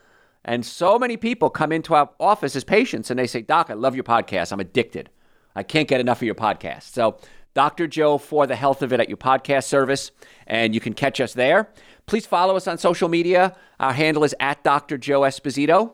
And 0.42 0.64
so 0.64 0.98
many 0.98 1.18
people 1.18 1.50
come 1.50 1.72
into 1.72 1.94
our 1.94 2.08
office 2.18 2.56
as 2.56 2.64
patients 2.64 3.10
and 3.10 3.18
they 3.18 3.26
say, 3.26 3.42
Doc, 3.42 3.68
I 3.68 3.74
love 3.74 3.94
your 3.94 4.02
podcast. 4.02 4.50
I'm 4.50 4.60
addicted. 4.60 5.10
I 5.54 5.62
can't 5.62 5.86
get 5.86 6.00
enough 6.00 6.20
of 6.20 6.22
your 6.22 6.34
podcast. 6.34 6.84
So, 6.84 7.18
Dr. 7.52 7.86
Joe 7.86 8.16
for 8.16 8.46
the 8.46 8.56
health 8.56 8.80
of 8.80 8.94
it 8.94 9.00
at 9.00 9.10
your 9.10 9.18
podcast 9.18 9.64
service, 9.64 10.10
and 10.46 10.74
you 10.74 10.80
can 10.80 10.94
catch 10.94 11.20
us 11.20 11.34
there. 11.34 11.68
Please 12.06 12.24
follow 12.24 12.56
us 12.56 12.66
on 12.66 12.78
social 12.78 13.10
media. 13.10 13.54
Our 13.78 13.92
handle 13.92 14.24
is 14.24 14.34
at 14.40 14.64
Dr. 14.64 14.96
Joe 14.96 15.20
Esposito, 15.20 15.92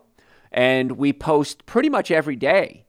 and 0.53 0.93
we 0.93 1.13
post 1.13 1.67
pretty 1.67 1.89
much 1.89 2.13
every 2.13 2.37
day 2.37 2.84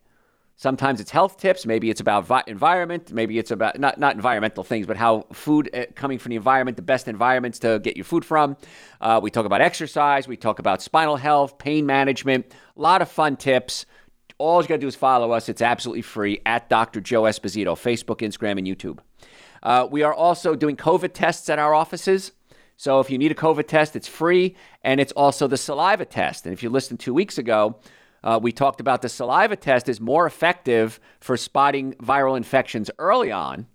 Sometimes 0.58 1.02
it's 1.02 1.12
health 1.12 1.38
tips. 1.38 1.66
Maybe 1.66 1.90
it's 1.90 2.00
about 2.00 2.26
vi- 2.26 2.44
environment. 2.48 3.12
Maybe 3.12 3.38
it's 3.38 3.52
about 3.52 3.78
not, 3.78 4.00
not 4.00 4.16
environmental 4.16 4.64
things, 4.64 4.88
but 4.88 4.96
how 4.96 5.26
food 5.34 5.70
uh, 5.74 5.86
coming 5.96 6.18
from 6.18 6.30
the 6.30 6.38
environment, 6.38 6.78
the 6.78 6.84
best 6.84 7.10
environments 7.10 7.60
to 7.60 7.80
get 7.80 7.98
your 7.98 8.06
food 8.06 8.24
from. 8.24 8.56
Uh, 9.02 9.20
we 9.22 9.30
talk 9.32 9.46
about 9.46 9.60
exercise. 9.60 10.28
We 10.28 10.38
talk 10.38 10.60
about 10.60 10.82
spinal 10.82 11.18
health, 11.18 11.58
pain 11.58 11.86
management. 11.86 12.54
A 12.78 12.82
lot 12.82 13.02
of 13.02 13.12
fun 13.12 13.36
tips. 13.36 13.86
All 14.38 14.62
you 14.62 14.68
got 14.68 14.76
to 14.76 14.82
do 14.82 14.88
is 14.88 14.96
follow 14.96 15.32
us. 15.32 15.50
It's 15.50 15.62
absolutely 15.62 16.04
free 16.04 16.42
at 16.46 16.70
Dr. 16.70 17.02
Joe 17.02 17.24
Esposito, 17.24 17.76
Facebook, 17.76 18.20
Instagram, 18.20 18.58
and 18.58 18.66
YouTube. 18.66 19.00
Uh, 19.62 19.88
we 19.90 20.04
are 20.04 20.14
also 20.14 20.56
doing 20.56 20.78
COVID 20.78 21.12
tests 21.14 21.50
at 21.50 21.60
our 21.60 21.74
offices. 21.74 22.32
So 22.78 23.00
if 23.00 23.10
you 23.10 23.18
need 23.18 23.32
a 23.32 23.36
COVID 23.36 23.68
test, 23.68 23.96
it's 23.96 24.08
free, 24.08 24.56
and 24.84 25.00
it's 25.00 25.14
also 25.14 25.48
the 25.48 25.58
saliva 25.58 26.06
test. 26.06 26.46
And 26.46 26.54
if 26.54 26.62
you 26.62 26.70
listened 26.70 27.00
two 27.00 27.14
weeks 27.14 27.38
ago, 27.38 27.80
uh, 28.26 28.40
we 28.42 28.52
talked 28.52 28.82
about 28.82 29.04
the 29.04 29.08
saliva 29.08 29.56
test 29.56 29.88
is 29.88 30.02
more 30.02 30.26
effective 30.26 31.00
for 31.20 31.38
spotting 31.38 31.94
viral 31.94 32.36
infections 32.36 32.90
early 32.98 33.32
on. 33.32 33.68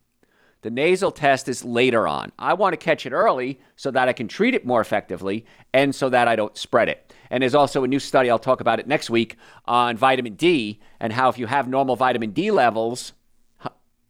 The 0.62 0.70
nasal 0.70 1.10
test 1.10 1.48
is 1.48 1.64
later 1.64 2.06
on. 2.06 2.32
I 2.38 2.52
want 2.52 2.74
to 2.74 2.76
catch 2.76 3.06
it 3.06 3.12
early 3.12 3.60
so 3.76 3.90
that 3.92 4.08
I 4.08 4.12
can 4.12 4.28
treat 4.28 4.54
it 4.54 4.66
more 4.66 4.80
effectively 4.80 5.46
and 5.72 5.94
so 5.94 6.10
that 6.10 6.28
I 6.28 6.36
don't 6.36 6.56
spread 6.56 6.88
it. 6.88 7.14
And 7.30 7.42
there's 7.42 7.54
also 7.54 7.84
a 7.84 7.88
new 7.88 8.00
study, 8.00 8.28
I'll 8.28 8.38
talk 8.38 8.60
about 8.60 8.80
it 8.80 8.86
next 8.86 9.08
week, 9.08 9.36
on 9.64 9.96
vitamin 9.96 10.34
D 10.34 10.80
and 10.98 11.12
how 11.12 11.30
if 11.30 11.38
you 11.38 11.46
have 11.46 11.68
normal 11.68 11.96
vitamin 11.96 12.32
D 12.32 12.50
levels, 12.50 13.12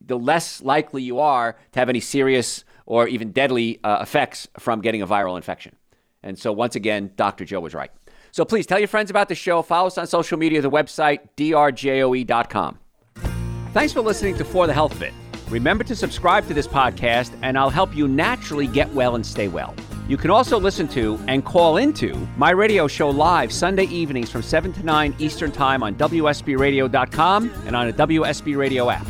the 0.00 0.18
less 0.18 0.62
likely 0.62 1.02
you 1.02 1.20
are 1.20 1.56
to 1.72 1.78
have 1.78 1.90
any 1.90 2.00
serious 2.00 2.64
or 2.86 3.06
even 3.06 3.30
deadly 3.30 3.78
uh, 3.84 3.98
effects 4.00 4.48
from 4.58 4.80
getting 4.80 5.02
a 5.02 5.06
viral 5.06 5.36
infection. 5.36 5.76
And 6.22 6.38
so, 6.38 6.52
once 6.52 6.74
again, 6.74 7.12
Dr. 7.14 7.44
Joe 7.44 7.60
was 7.60 7.74
right. 7.74 7.90
So 8.32 8.44
please 8.44 8.66
tell 8.66 8.78
your 8.78 8.88
friends 8.88 9.10
about 9.10 9.28
the 9.28 9.34
show. 9.34 9.62
Follow 9.62 9.88
us 9.88 9.98
on 9.98 10.06
social 10.06 10.38
media, 10.38 10.60
the 10.62 10.70
website, 10.70 11.20
drjoe.com. 11.36 12.78
Thanks 13.72 13.92
for 13.92 14.00
listening 14.00 14.36
to 14.36 14.44
For 14.44 14.66
the 14.66 14.72
Health 14.72 14.92
of 14.92 15.02
It. 15.02 15.12
Remember 15.48 15.84
to 15.84 15.96
subscribe 15.96 16.46
to 16.48 16.54
this 16.54 16.66
podcast, 16.66 17.32
and 17.42 17.58
I'll 17.58 17.70
help 17.70 17.94
you 17.94 18.06
naturally 18.06 18.66
get 18.66 18.92
well 18.94 19.16
and 19.16 19.26
stay 19.26 19.48
well. 19.48 19.74
You 20.08 20.16
can 20.16 20.30
also 20.30 20.58
listen 20.58 20.88
to 20.88 21.20
and 21.28 21.44
call 21.44 21.76
into 21.76 22.14
my 22.36 22.50
radio 22.50 22.88
show 22.88 23.10
live 23.10 23.52
Sunday 23.52 23.84
evenings 23.84 24.30
from 24.30 24.42
7 24.42 24.72
to 24.72 24.82
9 24.82 25.14
Eastern 25.18 25.52
Time 25.52 25.82
on 25.82 25.94
WSBRadio.com 25.94 27.50
and 27.66 27.76
on 27.76 27.88
a 27.88 27.92
WSB 27.92 28.56
Radio 28.56 28.90
app. 28.90 29.06